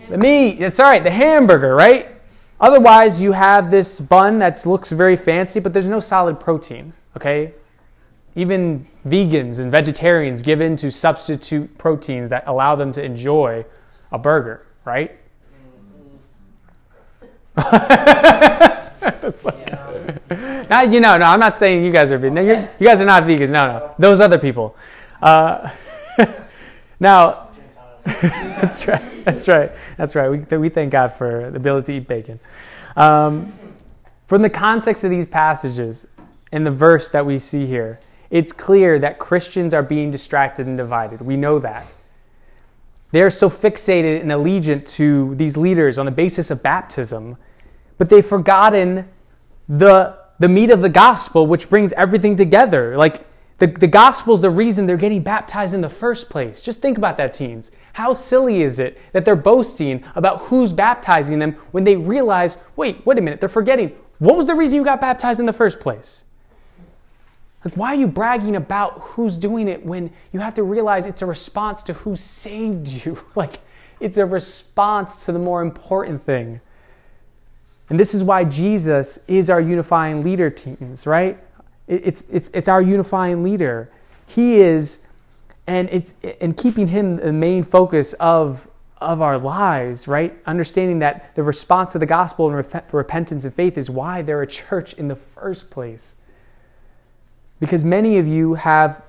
the 0.08 0.18
meat. 0.18 0.60
It's 0.60 0.80
all 0.80 0.86
right, 0.86 1.02
the 1.02 1.10
hamburger, 1.10 1.74
right? 1.74 2.13
Otherwise, 2.60 3.20
you 3.20 3.32
have 3.32 3.70
this 3.70 4.00
bun 4.00 4.38
that 4.38 4.64
looks 4.64 4.92
very 4.92 5.16
fancy, 5.16 5.60
but 5.60 5.72
there's 5.72 5.86
no 5.86 6.00
solid 6.00 6.38
protein, 6.38 6.92
okay? 7.16 7.52
Even 8.36 8.86
vegans 9.06 9.58
and 9.58 9.70
vegetarians 9.70 10.42
give 10.42 10.60
in 10.60 10.76
to 10.76 10.90
substitute 10.90 11.76
proteins 11.78 12.30
that 12.30 12.44
allow 12.46 12.74
them 12.74 12.92
to 12.92 13.02
enjoy 13.02 13.64
a 14.12 14.18
burger, 14.18 14.66
right? 14.84 15.16
That's 17.54 19.44
like, 19.44 19.70
now, 20.70 20.82
you 20.82 21.00
know, 21.00 21.16
no, 21.16 21.24
I'm 21.24 21.40
not 21.40 21.56
saying 21.56 21.84
you 21.84 21.92
guys 21.92 22.10
are 22.10 22.18
vegan. 22.18 22.34
No, 22.34 22.40
you 22.40 22.86
guys 22.86 23.00
are 23.00 23.04
not 23.04 23.24
vegans. 23.24 23.50
No, 23.50 23.66
no, 23.66 23.94
those 23.98 24.20
other 24.20 24.38
people. 24.38 24.76
Uh, 25.20 25.70
now, 27.00 27.43
that's 28.20 28.86
right. 28.86 29.24
That's 29.24 29.48
right. 29.48 29.72
That's 29.96 30.14
right. 30.14 30.28
We, 30.28 30.58
we 30.58 30.68
thank 30.68 30.92
God 30.92 31.08
for 31.08 31.50
the 31.50 31.56
ability 31.56 31.94
to 31.94 31.98
eat 31.98 32.08
bacon. 32.08 32.40
Um, 32.96 33.52
from 34.26 34.42
the 34.42 34.50
context 34.50 35.04
of 35.04 35.10
these 35.10 35.26
passages 35.26 36.06
and 36.52 36.66
the 36.66 36.70
verse 36.70 37.10
that 37.10 37.24
we 37.24 37.38
see 37.38 37.66
here, 37.66 38.00
it's 38.30 38.52
clear 38.52 38.98
that 38.98 39.18
Christians 39.18 39.72
are 39.72 39.82
being 39.82 40.10
distracted 40.10 40.66
and 40.66 40.76
divided. 40.76 41.22
We 41.22 41.36
know 41.36 41.58
that. 41.60 41.86
They're 43.12 43.30
so 43.30 43.48
fixated 43.48 44.20
and 44.20 44.30
allegiant 44.30 44.86
to 44.96 45.34
these 45.36 45.56
leaders 45.56 45.98
on 45.98 46.06
the 46.06 46.12
basis 46.12 46.50
of 46.50 46.62
baptism, 46.62 47.36
but 47.96 48.10
they've 48.10 48.26
forgotten 48.26 49.08
the, 49.68 50.18
the 50.40 50.48
meat 50.48 50.70
of 50.70 50.80
the 50.82 50.88
gospel, 50.88 51.46
which 51.46 51.70
brings 51.70 51.92
everything 51.92 52.36
together. 52.36 52.96
Like, 52.96 53.24
the, 53.58 53.68
the 53.68 53.86
gospel 53.86 54.34
is 54.34 54.40
the 54.40 54.50
reason 54.50 54.86
they're 54.86 54.96
getting 54.96 55.22
baptized 55.22 55.74
in 55.74 55.80
the 55.80 55.88
first 55.88 56.28
place. 56.28 56.60
Just 56.60 56.80
think 56.80 56.98
about 56.98 57.16
that, 57.18 57.34
teens. 57.34 57.70
How 57.94 58.12
silly 58.12 58.62
is 58.62 58.78
it 58.78 58.98
that 59.12 59.24
they're 59.24 59.36
boasting 59.36 60.02
about 60.16 60.42
who's 60.42 60.72
baptizing 60.72 61.38
them 61.38 61.52
when 61.70 61.84
they 61.84 61.96
realize, 61.96 62.62
wait, 62.74 63.06
wait 63.06 63.18
a 63.18 63.20
minute, 63.20 63.40
they're 63.40 63.48
forgetting. 63.48 63.96
What 64.18 64.36
was 64.36 64.46
the 64.46 64.54
reason 64.54 64.76
you 64.76 64.84
got 64.84 65.00
baptized 65.00 65.38
in 65.38 65.46
the 65.46 65.52
first 65.52 65.78
place? 65.78 66.24
Like, 67.64 67.74
why 67.74 67.88
are 67.88 67.94
you 67.94 68.06
bragging 68.06 68.56
about 68.56 68.98
who's 69.00 69.38
doing 69.38 69.68
it 69.68 69.86
when 69.86 70.12
you 70.32 70.40
have 70.40 70.54
to 70.54 70.62
realize 70.62 71.06
it's 71.06 71.22
a 71.22 71.26
response 71.26 71.82
to 71.84 71.94
who 71.94 72.16
saved 72.16 72.88
you? 72.88 73.18
Like, 73.34 73.60
it's 74.00 74.18
a 74.18 74.26
response 74.26 75.24
to 75.24 75.32
the 75.32 75.38
more 75.38 75.62
important 75.62 76.24
thing. 76.24 76.60
And 77.88 77.98
this 77.98 78.14
is 78.14 78.22
why 78.22 78.44
Jesus 78.44 79.24
is 79.28 79.48
our 79.48 79.60
unifying 79.60 80.22
leader, 80.22 80.50
teens, 80.50 81.06
right? 81.06 81.38
It's, 81.86 82.22
it's, 82.30 82.50
it's 82.54 82.68
our 82.68 82.80
unifying 82.80 83.42
leader. 83.42 83.90
He 84.26 84.56
is, 84.56 85.06
and 85.66 85.88
it's 85.90 86.14
and 86.40 86.56
keeping 86.56 86.88
him 86.88 87.16
the 87.16 87.32
main 87.32 87.62
focus 87.62 88.14
of, 88.14 88.68
of 88.98 89.20
our 89.20 89.38
lives, 89.38 90.08
right? 90.08 90.36
Understanding 90.46 91.00
that 91.00 91.34
the 91.34 91.42
response 91.42 91.92
to 91.92 91.98
the 91.98 92.06
gospel 92.06 92.46
and 92.46 92.56
rep- 92.56 92.92
repentance 92.92 93.44
and 93.44 93.52
faith 93.52 93.76
is 93.76 93.90
why 93.90 94.22
they're 94.22 94.42
a 94.42 94.46
church 94.46 94.94
in 94.94 95.08
the 95.08 95.16
first 95.16 95.70
place. 95.70 96.16
Because 97.60 97.84
many 97.84 98.18
of 98.18 98.26
you 98.26 98.54
have 98.54 99.02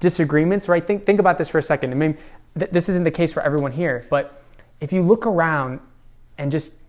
disagreements, 0.00 0.68
right? 0.68 0.86
Think, 0.86 1.06
think 1.06 1.20
about 1.20 1.38
this 1.38 1.48
for 1.48 1.58
a 1.58 1.62
second. 1.62 1.92
I 1.92 1.94
mean, 1.94 2.18
th- 2.58 2.70
this 2.70 2.88
isn't 2.88 3.04
the 3.04 3.10
case 3.10 3.32
for 3.32 3.42
everyone 3.42 3.72
here, 3.72 4.06
but 4.10 4.42
if 4.80 4.92
you 4.92 5.02
look 5.02 5.26
around 5.26 5.80
and 6.38 6.50
just 6.50 6.81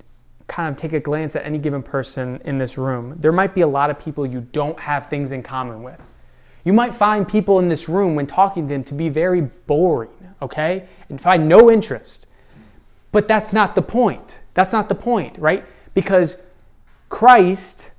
kind 0.47 0.69
of 0.69 0.77
take 0.77 0.93
a 0.93 0.99
glance 0.99 1.35
at 1.35 1.45
any 1.45 1.57
given 1.57 1.81
person 1.83 2.41
in 2.45 2.57
this 2.57 2.77
room, 2.77 3.15
there 3.19 3.31
might 3.31 3.55
be 3.55 3.61
a 3.61 3.67
lot 3.67 3.89
of 3.89 3.99
people 3.99 4.25
you 4.25 4.41
don't 4.51 4.79
have 4.79 5.07
things 5.07 5.31
in 5.31 5.43
common 5.43 5.83
with. 5.83 6.01
You 6.63 6.73
might 6.73 6.93
find 6.93 7.27
people 7.27 7.59
in 7.59 7.69
this 7.69 7.89
room, 7.89 8.15
when 8.15 8.27
talking 8.27 8.67
to 8.67 8.73
them, 8.73 8.83
to 8.85 8.93
be 8.93 9.09
very 9.09 9.41
boring, 9.41 10.11
okay? 10.41 10.87
And 11.09 11.19
find 11.19 11.49
no 11.49 11.69
interest. 11.69 12.27
But 13.11 13.27
that's 13.27 13.53
not 13.53 13.75
the 13.75 13.81
point. 13.81 14.41
That's 14.53 14.71
not 14.71 14.89
the 14.89 14.95
point, 14.95 15.37
right? 15.37 15.65
Because 15.93 16.47
Christ 17.09 17.91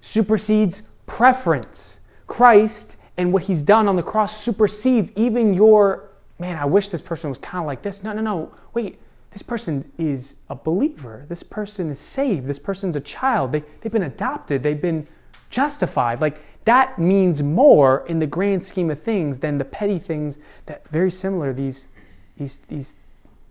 supersedes 0.00 0.82
preference. 1.06 2.00
Christ 2.26 2.96
and 3.16 3.32
what 3.32 3.44
he's 3.44 3.62
done 3.62 3.88
on 3.88 3.96
the 3.96 4.02
cross 4.02 4.42
supersedes 4.42 5.12
even 5.16 5.54
your, 5.54 6.08
man, 6.38 6.56
I 6.56 6.64
wish 6.64 6.88
this 6.88 7.00
person 7.00 7.30
was 7.30 7.38
kind 7.38 7.62
of 7.62 7.66
like 7.66 7.82
this. 7.82 8.04
No, 8.04 8.12
no, 8.12 8.20
no. 8.20 8.54
Wait, 8.74 9.00
this 9.32 9.42
person 9.42 9.90
is 9.98 10.40
a 10.50 10.54
believer. 10.54 11.24
This 11.28 11.42
person 11.42 11.90
is 11.90 11.98
saved. 11.98 12.46
This 12.46 12.58
person's 12.58 12.96
a 12.96 13.00
child. 13.00 13.52
They, 13.52 13.64
they've 13.80 13.92
been 13.92 14.02
adopted. 14.02 14.62
They've 14.62 14.80
been 14.80 15.06
justified. 15.50 16.20
Like 16.20 16.40
that 16.64 16.98
means 16.98 17.42
more 17.42 18.04
in 18.06 18.18
the 18.18 18.26
grand 18.26 18.62
scheme 18.62 18.90
of 18.90 19.00
things 19.00 19.38
than 19.38 19.58
the 19.58 19.64
petty 19.64 19.98
things 19.98 20.38
that 20.66 20.86
very 20.88 21.10
similar 21.10 21.52
these, 21.52 21.88
these, 22.36 22.56
these, 22.56 22.96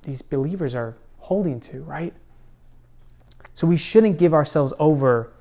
these 0.03 0.21
believers 0.21 0.75
are 0.75 0.95
holding 1.19 1.59
to, 1.61 1.81
right? 1.83 2.13
So 3.53 3.67
we 3.67 3.77
shouldn't 3.77 4.17
give 4.17 4.33
ourselves 4.33 4.73
over 4.79 5.31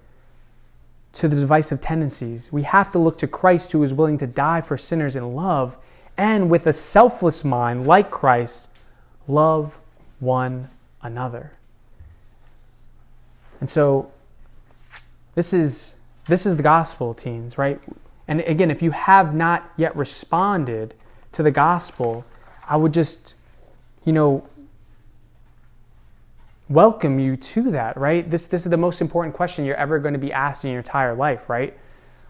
to 1.12 1.28
the 1.28 1.36
divisive 1.36 1.80
tendencies. 1.80 2.52
We 2.52 2.62
have 2.62 2.90
to 2.92 2.98
look 2.98 3.18
to 3.18 3.26
Christ 3.26 3.72
who 3.72 3.82
is 3.82 3.92
willing 3.92 4.18
to 4.18 4.26
die 4.26 4.60
for 4.62 4.76
sinners 4.76 5.16
in 5.16 5.34
love 5.34 5.76
and 6.16 6.50
with 6.50 6.66
a 6.66 6.72
selfless 6.72 7.44
mind 7.44 7.86
like 7.86 8.10
Christ, 8.10 8.76
love 9.26 9.80
one 10.20 10.70
another. 11.02 11.52
And 13.58 13.68
so 13.68 14.12
this 15.34 15.52
is 15.52 15.94
this 16.28 16.46
is 16.46 16.56
the 16.56 16.62
gospel, 16.62 17.12
teens, 17.12 17.58
right? 17.58 17.80
And 18.28 18.40
again, 18.42 18.70
if 18.70 18.82
you 18.82 18.92
have 18.92 19.34
not 19.34 19.72
yet 19.76 19.96
responded 19.96 20.94
to 21.32 21.42
the 21.42 21.50
gospel, 21.50 22.24
I 22.68 22.76
would 22.76 22.92
just, 22.92 23.34
you 24.04 24.12
know, 24.12 24.46
welcome 26.68 27.18
you 27.18 27.34
to 27.34 27.72
that, 27.72 27.96
right? 27.96 28.30
This, 28.30 28.46
this 28.46 28.64
is 28.64 28.70
the 28.70 28.76
most 28.76 29.00
important 29.00 29.34
question 29.34 29.64
you're 29.64 29.74
ever 29.74 29.98
going 29.98 30.14
to 30.14 30.20
be 30.20 30.32
asked 30.32 30.64
in 30.64 30.70
your 30.70 30.78
entire 30.78 31.14
life, 31.14 31.50
right? 31.50 31.76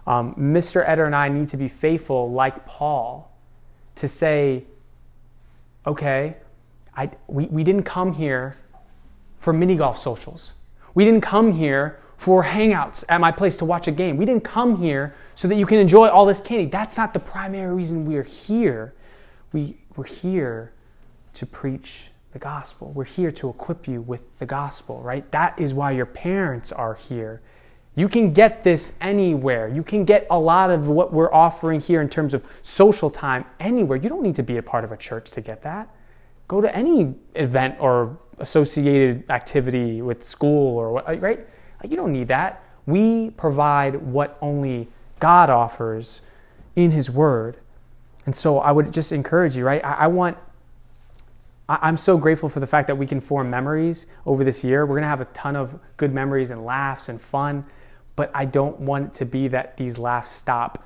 Um, 0.06 0.34
Mr. 0.36 0.82
Eder 0.88 1.04
and 1.04 1.14
I 1.14 1.28
need 1.28 1.50
to 1.50 1.58
be 1.58 1.68
faithful, 1.68 2.32
like 2.32 2.64
Paul, 2.64 3.30
to 3.96 4.08
say, 4.08 4.64
okay, 5.86 6.36
I, 6.96 7.10
we, 7.26 7.46
we 7.46 7.64
didn't 7.64 7.84
come 7.84 8.14
here 8.14 8.56
for 9.36 9.52
mini 9.52 9.76
golf 9.76 9.96
socials. 9.96 10.54
We 10.94 11.04
didn't 11.04 11.22
come 11.22 11.52
here 11.52 12.00
for 12.16 12.44
hangouts 12.44 13.04
at 13.08 13.20
my 13.20 13.32
place 13.32 13.56
to 13.56 13.64
watch 13.64 13.88
a 13.88 13.92
game. 13.92 14.16
We 14.18 14.26
didn't 14.26 14.44
come 14.44 14.76
here 14.76 15.14
so 15.34 15.48
that 15.48 15.54
you 15.54 15.64
can 15.64 15.78
enjoy 15.78 16.08
all 16.08 16.26
this 16.26 16.40
candy. 16.40 16.66
That's 16.66 16.96
not 16.96 17.14
the 17.14 17.18
primary 17.18 17.74
reason 17.74 18.04
we're 18.04 18.22
here. 18.22 18.92
We, 19.52 19.78
we're 19.96 20.04
here 20.04 20.72
to 21.34 21.46
preach 21.46 22.10
the 22.32 22.38
gospel. 22.38 22.92
We're 22.92 23.04
here 23.04 23.32
to 23.32 23.48
equip 23.48 23.88
you 23.88 24.02
with 24.02 24.38
the 24.38 24.46
gospel, 24.46 25.00
right? 25.00 25.30
That 25.32 25.58
is 25.58 25.72
why 25.72 25.92
your 25.92 26.06
parents 26.06 26.72
are 26.72 26.94
here. 26.94 27.40
You 27.96 28.08
can 28.08 28.32
get 28.32 28.62
this 28.62 28.96
anywhere. 29.00 29.68
You 29.68 29.82
can 29.82 30.04
get 30.04 30.26
a 30.30 30.38
lot 30.38 30.70
of 30.70 30.88
what 30.88 31.12
we're 31.12 31.32
offering 31.32 31.80
here 31.80 32.00
in 32.00 32.08
terms 32.08 32.34
of 32.34 32.44
social 32.62 33.10
time 33.10 33.46
anywhere. 33.58 33.96
You 33.98 34.08
don't 34.08 34.22
need 34.22 34.36
to 34.36 34.42
be 34.42 34.58
a 34.58 34.62
part 34.62 34.84
of 34.84 34.92
a 34.92 34.96
church 34.96 35.30
to 35.32 35.40
get 35.40 35.62
that. 35.62 35.88
Go 36.50 36.60
to 36.60 36.74
any 36.74 37.14
event 37.36 37.76
or 37.78 38.18
associated 38.40 39.30
activity 39.30 40.02
with 40.02 40.24
school 40.24 40.76
or 40.76 40.90
what, 40.90 41.20
right? 41.20 41.46
You 41.88 41.94
don't 41.94 42.10
need 42.10 42.26
that. 42.26 42.64
We 42.86 43.30
provide 43.30 44.02
what 44.02 44.36
only 44.42 44.88
God 45.20 45.48
offers 45.48 46.22
in 46.74 46.90
His 46.90 47.08
Word. 47.08 47.58
And 48.26 48.34
so 48.34 48.58
I 48.58 48.72
would 48.72 48.92
just 48.92 49.12
encourage 49.12 49.56
you, 49.56 49.64
right? 49.64 49.80
I, 49.84 50.08
want 50.08 50.38
I'm 51.68 51.96
so 51.96 52.18
grateful 52.18 52.48
for 52.48 52.58
the 52.58 52.66
fact 52.66 52.88
that 52.88 52.96
we 52.96 53.06
can 53.06 53.20
form 53.20 53.48
memories 53.48 54.08
over 54.26 54.42
this 54.42 54.64
year. 54.64 54.84
We're 54.84 54.96
going 54.96 55.02
to 55.02 55.08
have 55.08 55.20
a 55.20 55.26
ton 55.26 55.54
of 55.54 55.78
good 55.98 56.12
memories 56.12 56.50
and 56.50 56.64
laughs 56.64 57.08
and 57.08 57.20
fun, 57.20 57.64
but 58.16 58.28
I 58.34 58.44
don't 58.44 58.80
want 58.80 59.06
it 59.06 59.14
to 59.14 59.24
be 59.24 59.46
that 59.46 59.76
these 59.76 59.98
laughs 59.98 60.30
stop 60.30 60.84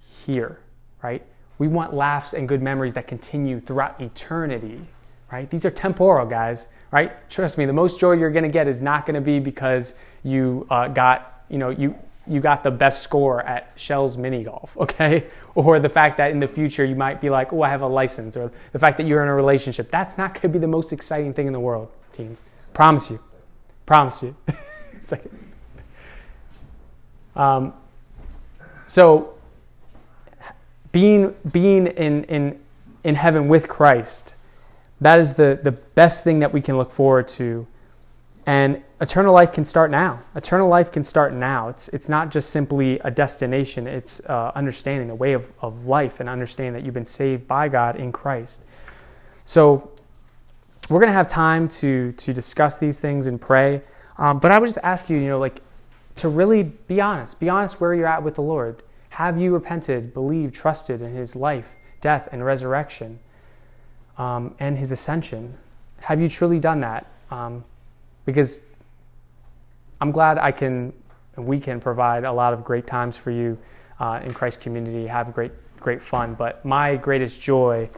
here, 0.00 0.58
right? 1.00 1.24
We 1.58 1.68
want 1.68 1.94
laughs 1.94 2.32
and 2.32 2.48
good 2.48 2.62
memories 2.62 2.94
that 2.94 3.06
continue 3.06 3.60
throughout 3.60 4.00
eternity, 4.00 4.80
right? 5.30 5.48
These 5.48 5.64
are 5.64 5.70
temporal, 5.70 6.26
guys, 6.26 6.68
right? 6.90 7.28
Trust 7.30 7.58
me, 7.58 7.64
the 7.64 7.72
most 7.72 8.00
joy 8.00 8.12
you're 8.12 8.30
going 8.30 8.44
to 8.44 8.48
get 8.48 8.68
is 8.68 8.82
not 8.82 9.06
going 9.06 9.14
to 9.14 9.20
be 9.20 9.38
because 9.38 9.96
you 10.22 10.66
uh, 10.70 10.88
got, 10.88 11.44
you 11.48 11.58
know, 11.58 11.70
you 11.70 11.96
you 12.26 12.40
got 12.40 12.64
the 12.64 12.70
best 12.70 13.02
score 13.02 13.42
at 13.42 13.70
Shell's 13.76 14.16
mini 14.16 14.44
golf, 14.44 14.76
okay? 14.80 15.24
Or 15.54 15.78
the 15.78 15.88
fact 15.88 16.16
that 16.16 16.30
in 16.30 16.38
the 16.38 16.48
future 16.48 16.84
you 16.84 16.94
might 16.94 17.20
be 17.20 17.30
like, 17.30 17.52
oh, 17.52 17.62
I 17.62 17.68
have 17.68 17.82
a 17.82 17.86
license, 17.86 18.36
or 18.36 18.50
the 18.72 18.78
fact 18.78 18.96
that 18.98 19.06
you're 19.06 19.22
in 19.22 19.28
a 19.28 19.34
relationship. 19.34 19.90
That's 19.90 20.18
not 20.18 20.34
gonna 20.34 20.52
be 20.52 20.58
the 20.58 20.68
most 20.68 20.92
exciting 20.92 21.34
thing 21.34 21.46
in 21.46 21.52
the 21.52 21.60
world, 21.60 21.90
teens. 22.12 22.42
Promise 22.72 23.10
you. 23.10 23.20
Promise 23.86 24.22
you. 24.22 24.36
um, 27.36 27.74
so, 28.86 29.33
being, 30.94 31.34
being 31.50 31.88
in, 31.88 32.22
in, 32.24 32.60
in 33.02 33.16
heaven 33.16 33.48
with 33.48 33.68
Christ, 33.68 34.36
that 35.00 35.18
is 35.18 35.34
the, 35.34 35.58
the 35.60 35.72
best 35.72 36.22
thing 36.22 36.38
that 36.38 36.52
we 36.52 36.62
can 36.62 36.78
look 36.78 36.92
forward 36.92 37.26
to 37.28 37.66
and 38.46 38.82
eternal 39.00 39.32
life 39.32 39.52
can 39.52 39.64
start 39.64 39.90
now. 39.90 40.20
Eternal 40.34 40.68
life 40.68 40.92
can 40.92 41.02
start 41.02 41.32
now. 41.32 41.68
It's, 41.68 41.88
it's 41.88 42.08
not 42.08 42.30
just 42.30 42.50
simply 42.50 42.98
a 43.00 43.10
destination, 43.10 43.86
it's 43.86 44.20
uh, 44.28 44.52
understanding, 44.54 45.10
a 45.10 45.14
way 45.14 45.32
of, 45.32 45.52
of 45.60 45.86
life, 45.86 46.20
and 46.20 46.28
understanding 46.28 46.74
that 46.74 46.84
you've 46.84 46.94
been 46.94 47.06
saved 47.06 47.48
by 47.48 47.68
God 47.68 47.96
in 47.96 48.12
Christ. 48.12 48.64
So, 49.44 49.90
we're 50.90 51.00
to 51.06 51.12
have 51.12 51.28
time 51.28 51.68
to, 51.68 52.12
to 52.12 52.34
discuss 52.34 52.78
these 52.78 53.00
things 53.00 53.26
and 53.26 53.40
pray. 53.40 53.80
Um, 54.18 54.38
but 54.38 54.52
I 54.52 54.58
would 54.58 54.66
just 54.66 54.78
ask 54.82 55.08
you, 55.08 55.16
you 55.16 55.28
know, 55.28 55.38
like, 55.38 55.62
to 56.16 56.28
really 56.28 56.62
be 56.62 57.00
honest. 57.00 57.40
Be 57.40 57.48
honest 57.48 57.80
where 57.80 57.94
you're 57.94 58.06
at 58.06 58.22
with 58.22 58.34
the 58.34 58.42
Lord. 58.42 58.82
Have 59.14 59.38
you 59.38 59.54
repented, 59.54 60.12
believed, 60.12 60.56
trusted 60.56 61.00
in 61.00 61.14
His 61.14 61.36
life, 61.36 61.76
death, 62.00 62.28
and 62.32 62.44
resurrection, 62.44 63.20
um, 64.18 64.56
and 64.58 64.76
His 64.76 64.90
ascension? 64.90 65.56
Have 66.00 66.20
you 66.20 66.28
truly 66.28 66.58
done 66.58 66.80
that? 66.80 67.06
Um, 67.30 67.64
because 68.24 68.72
I'm 70.00 70.10
glad 70.10 70.38
I 70.38 70.50
can 70.50 70.92
and 71.36 71.46
we 71.46 71.60
can 71.60 71.80
provide 71.80 72.24
a 72.24 72.32
lot 72.32 72.52
of 72.52 72.64
great 72.64 72.88
times 72.88 73.16
for 73.16 73.30
you 73.30 73.56
uh, 74.00 74.20
in 74.24 74.34
Christ 74.34 74.60
community, 74.60 75.06
have 75.06 75.32
great 75.32 75.52
great 75.78 76.02
fun. 76.02 76.34
But 76.34 76.64
my 76.64 76.96
greatest 76.96 77.40
joy, 77.40 77.90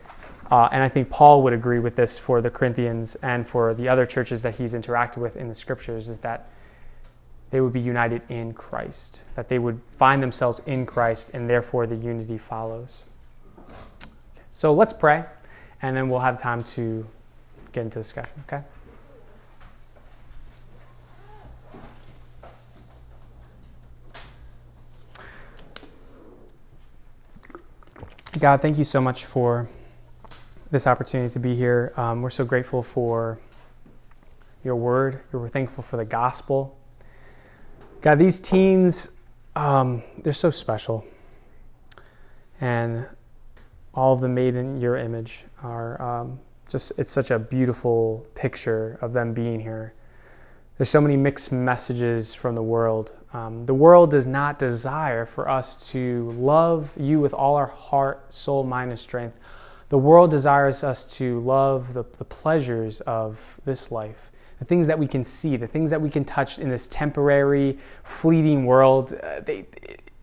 uh, 0.50 0.68
and 0.70 0.83
I 0.83 0.90
think 0.90 1.09
Paul 1.09 1.42
would 1.44 1.55
agree 1.55 1.79
with 1.79 1.96
this 1.96 2.18
for 2.18 2.42
the 2.42 2.50
Corinthians 2.50 3.14
and 3.16 3.48
for 3.48 3.72
the 3.72 3.88
other 3.88 4.05
churches 4.05 4.42
that 4.42 4.57
he's 4.57 4.74
interacted 4.74 5.16
with 5.16 5.35
in 5.35 5.48
the 5.48 5.55
scriptures, 5.55 6.11
is 6.11 6.18
that 6.20 6.50
they 7.50 7.61
would 7.61 7.72
be 7.72 7.80
united 7.80 8.22
in 8.28 8.52
Christ, 8.52 9.24
that 9.35 9.48
they 9.48 9.59
would 9.59 9.80
find 9.90 10.22
themselves 10.22 10.61
in 10.66 10.87
Christ, 10.87 11.32
and 11.32 11.48
therefore 11.48 11.87
the 11.87 11.96
unity 11.96 12.38
follows. 12.38 13.04
So 14.50 14.72
let's 14.72 14.92
pray, 14.92 15.24
and 15.80 15.96
then 15.96 16.09
we'll 16.09 16.20
have 16.20 16.40
time 16.40 16.62
to 16.62 17.06
get 17.72 17.82
into 17.82 17.98
the 17.98 18.02
discussion. 18.02 18.32
Okay. 18.48 18.62
God, 28.38 28.61
thank 28.61 28.76
you 28.76 28.85
so 28.85 29.00
much 29.00 29.24
for 29.24 29.66
this 30.70 30.87
opportunity 30.87 31.32
to 31.32 31.38
be 31.38 31.54
here. 31.54 31.94
Um, 31.96 32.20
we're 32.20 32.28
so 32.28 32.44
grateful 32.44 32.82
for 32.82 33.38
your 34.62 34.76
word. 34.76 35.20
We're 35.32 35.48
thankful 35.48 35.82
for 35.82 35.96
the 35.96 36.04
gospel. 36.04 36.76
God, 38.07 38.21
these 38.21 38.38
teens, 38.38 39.11
um, 39.57 40.01
they're 40.23 40.33
so 40.33 40.53
special. 40.53 41.05
And 42.61 43.05
all 43.95 44.12
of 44.12 44.21
them 44.21 44.33
made 44.33 44.55
in 44.55 44.81
your 44.81 44.97
image 44.97 45.45
are 45.61 46.01
um, 46.01 46.38
just, 46.69 46.97
it's 47.01 47.11
such 47.11 47.33
a 47.33 47.38
beautiful 47.40 48.25
picture 48.37 48.97
of 49.01 49.12
them 49.12 49.33
being 49.33 49.59
here. 49.59 49.92
There's 50.79 50.88
so 50.88 51.01
many 51.01 51.16
mixed 51.16 51.51
messages 51.51 52.33
from 52.33 52.55
the 52.55 52.62
world. 52.62 53.11
Um, 53.33 53.66
the 53.66 53.75
world 53.75 54.12
does 54.12 54.25
not 54.25 54.57
desire 54.57 55.27
for 55.27 55.49
us 55.49 55.90
to 55.90 56.31
love 56.38 56.97
you 56.97 57.19
with 57.19 57.35
all 57.35 57.57
our 57.57 57.66
heart, 57.66 58.33
soul, 58.33 58.62
mind, 58.62 58.92
and 58.92 59.00
strength. 59.00 59.37
The 59.88 59.98
world 59.98 60.31
desires 60.31 60.85
us 60.85 61.04
to 61.17 61.40
love 61.40 61.92
the, 61.92 62.04
the 62.19 62.25
pleasures 62.25 63.00
of 63.00 63.61
this 63.65 63.90
life, 63.90 64.31
the 64.59 64.65
things 64.65 64.87
that 64.87 64.98
we 64.98 65.07
can 65.07 65.25
see, 65.25 65.57
the 65.57 65.67
things 65.67 65.90
that 65.90 66.00
we 66.00 66.11
can 66.11 66.25
touch 66.25 66.59
in 66.59 66.71
this 66.71 66.88
temporary, 66.88 67.79
fleeting 68.02 68.65
world. 68.65 69.13
Uh, 69.13 69.40
they, 69.40 69.67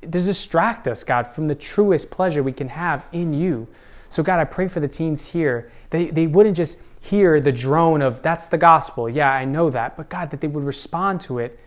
they 0.01 0.07
distract 0.07 0.87
us, 0.87 1.03
God, 1.03 1.27
from 1.27 1.47
the 1.47 1.55
truest 1.55 2.09
pleasure 2.09 2.41
we 2.41 2.51
can 2.51 2.69
have 2.69 3.05
in 3.11 3.33
you. 3.33 3.67
So, 4.09 4.23
God, 4.23 4.39
I 4.39 4.45
pray 4.45 4.67
for 4.67 4.79
the 4.79 4.87
teens 4.87 5.31
here. 5.31 5.71
They, 5.89 6.07
they 6.07 6.27
wouldn't 6.27 6.57
just 6.57 6.81
hear 6.99 7.39
the 7.39 7.51
drone 7.51 8.01
of, 8.01 8.21
that's 8.21 8.47
the 8.47 8.57
gospel. 8.57 9.09
Yeah, 9.09 9.31
I 9.31 9.45
know 9.45 9.69
that. 9.69 9.97
But 9.97 10.09
God, 10.09 10.31
that 10.31 10.41
they 10.41 10.47
would 10.47 10.63
respond 10.63 11.21
to 11.21 11.39
it 11.39 11.59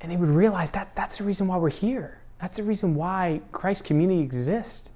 and 0.00 0.12
they 0.12 0.16
would 0.16 0.28
realize 0.28 0.70
that 0.72 0.94
that's 0.94 1.18
the 1.18 1.24
reason 1.24 1.48
why 1.48 1.56
we're 1.56 1.70
here. 1.70 2.20
That's 2.38 2.56
the 2.56 2.62
reason 2.62 2.94
why 2.94 3.40
Christ's 3.52 3.86
community 3.86 4.20
exists. 4.20 4.90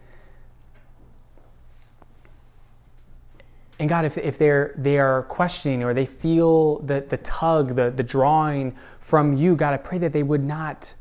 And 3.78 3.88
God, 3.88 4.04
if, 4.04 4.18
if 4.18 4.38
they're 4.38 4.74
they 4.76 4.98
are 4.98 5.22
questioning 5.24 5.84
or 5.84 5.94
they 5.94 6.06
feel 6.06 6.80
the, 6.80 7.00
the 7.00 7.18
tug, 7.18 7.76
the, 7.76 7.90
the 7.90 8.02
drawing 8.02 8.76
from 8.98 9.34
you, 9.34 9.54
God, 9.54 9.72
I 9.72 9.76
pray 9.76 9.98
that 9.98 10.12
they 10.12 10.22
would 10.22 10.42
not 10.42 10.94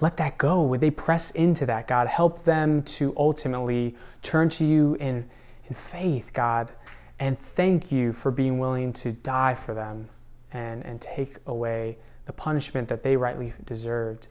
let 0.00 0.16
that 0.18 0.36
go? 0.36 0.62
Would 0.62 0.80
they 0.80 0.90
press 0.90 1.30
into 1.30 1.64
that, 1.66 1.86
God? 1.86 2.08
Help 2.08 2.44
them 2.44 2.82
to 2.82 3.14
ultimately 3.16 3.96
turn 4.22 4.48
to 4.50 4.64
you 4.64 4.94
in, 4.96 5.30
in 5.66 5.74
faith, 5.74 6.32
God, 6.34 6.72
and 7.18 7.38
thank 7.38 7.90
you 7.90 8.12
for 8.12 8.30
being 8.30 8.58
willing 8.58 8.92
to 8.94 9.12
die 9.12 9.54
for 9.54 9.72
them 9.72 10.08
and, 10.52 10.84
and 10.84 11.00
take 11.00 11.38
away 11.46 11.96
the 12.26 12.32
punishment 12.32 12.88
that 12.88 13.02
they 13.02 13.16
rightly 13.16 13.54
deserved. 13.64 14.28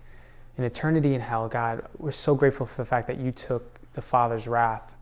In 0.57 0.63
eternity 0.63 1.15
in 1.15 1.21
hell, 1.21 1.47
God, 1.47 1.87
we're 1.97 2.11
so 2.11 2.35
grateful 2.35 2.65
for 2.67 2.77
the 2.77 2.85
fact 2.85 3.07
that 3.07 3.17
you 3.17 3.31
took 3.31 3.79
the 3.93 4.01
Father's 4.01 4.47
wrath 4.47 4.92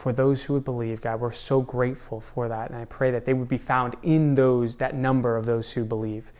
for 0.00 0.12
those 0.14 0.44
who 0.44 0.54
would 0.54 0.64
believe, 0.64 1.02
God. 1.02 1.20
We're 1.20 1.30
so 1.30 1.60
grateful 1.60 2.20
for 2.20 2.48
that. 2.48 2.70
And 2.70 2.78
I 2.78 2.86
pray 2.86 3.10
that 3.10 3.26
they 3.26 3.34
would 3.34 3.48
be 3.48 3.58
found 3.58 3.96
in 4.02 4.34
those, 4.34 4.78
that 4.78 4.94
number 4.94 5.36
of 5.36 5.44
those 5.44 5.72
who 5.72 5.84
believe. 5.84 6.32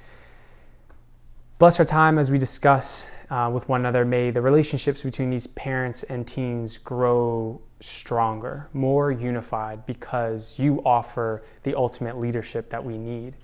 Bless 1.58 1.78
our 1.78 1.84
time 1.84 2.18
as 2.18 2.30
we 2.30 2.38
discuss 2.38 3.06
uh, 3.28 3.50
with 3.52 3.68
one 3.68 3.80
another. 3.82 4.06
May 4.06 4.30
the 4.30 4.40
relationships 4.40 5.02
between 5.02 5.28
these 5.28 5.46
parents 5.46 6.02
and 6.04 6.26
teens 6.26 6.78
grow 6.78 7.60
stronger, 7.80 8.70
more 8.72 9.12
unified, 9.12 9.84
because 9.84 10.58
you 10.58 10.82
offer 10.86 11.42
the 11.62 11.74
ultimate 11.74 12.18
leadership 12.18 12.70
that 12.70 12.82
we 12.82 12.96
need 12.96 13.36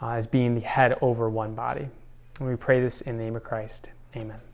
uh, 0.00 0.12
as 0.12 0.26
being 0.26 0.54
the 0.54 0.62
head 0.62 0.96
over 1.02 1.28
one 1.28 1.54
body. 1.54 1.88
And 2.40 2.48
we 2.48 2.56
pray 2.56 2.80
this 2.80 3.02
in 3.02 3.18
the 3.18 3.24
name 3.24 3.36
of 3.36 3.44
Christ. 3.44 3.90
Amen. 4.16 4.51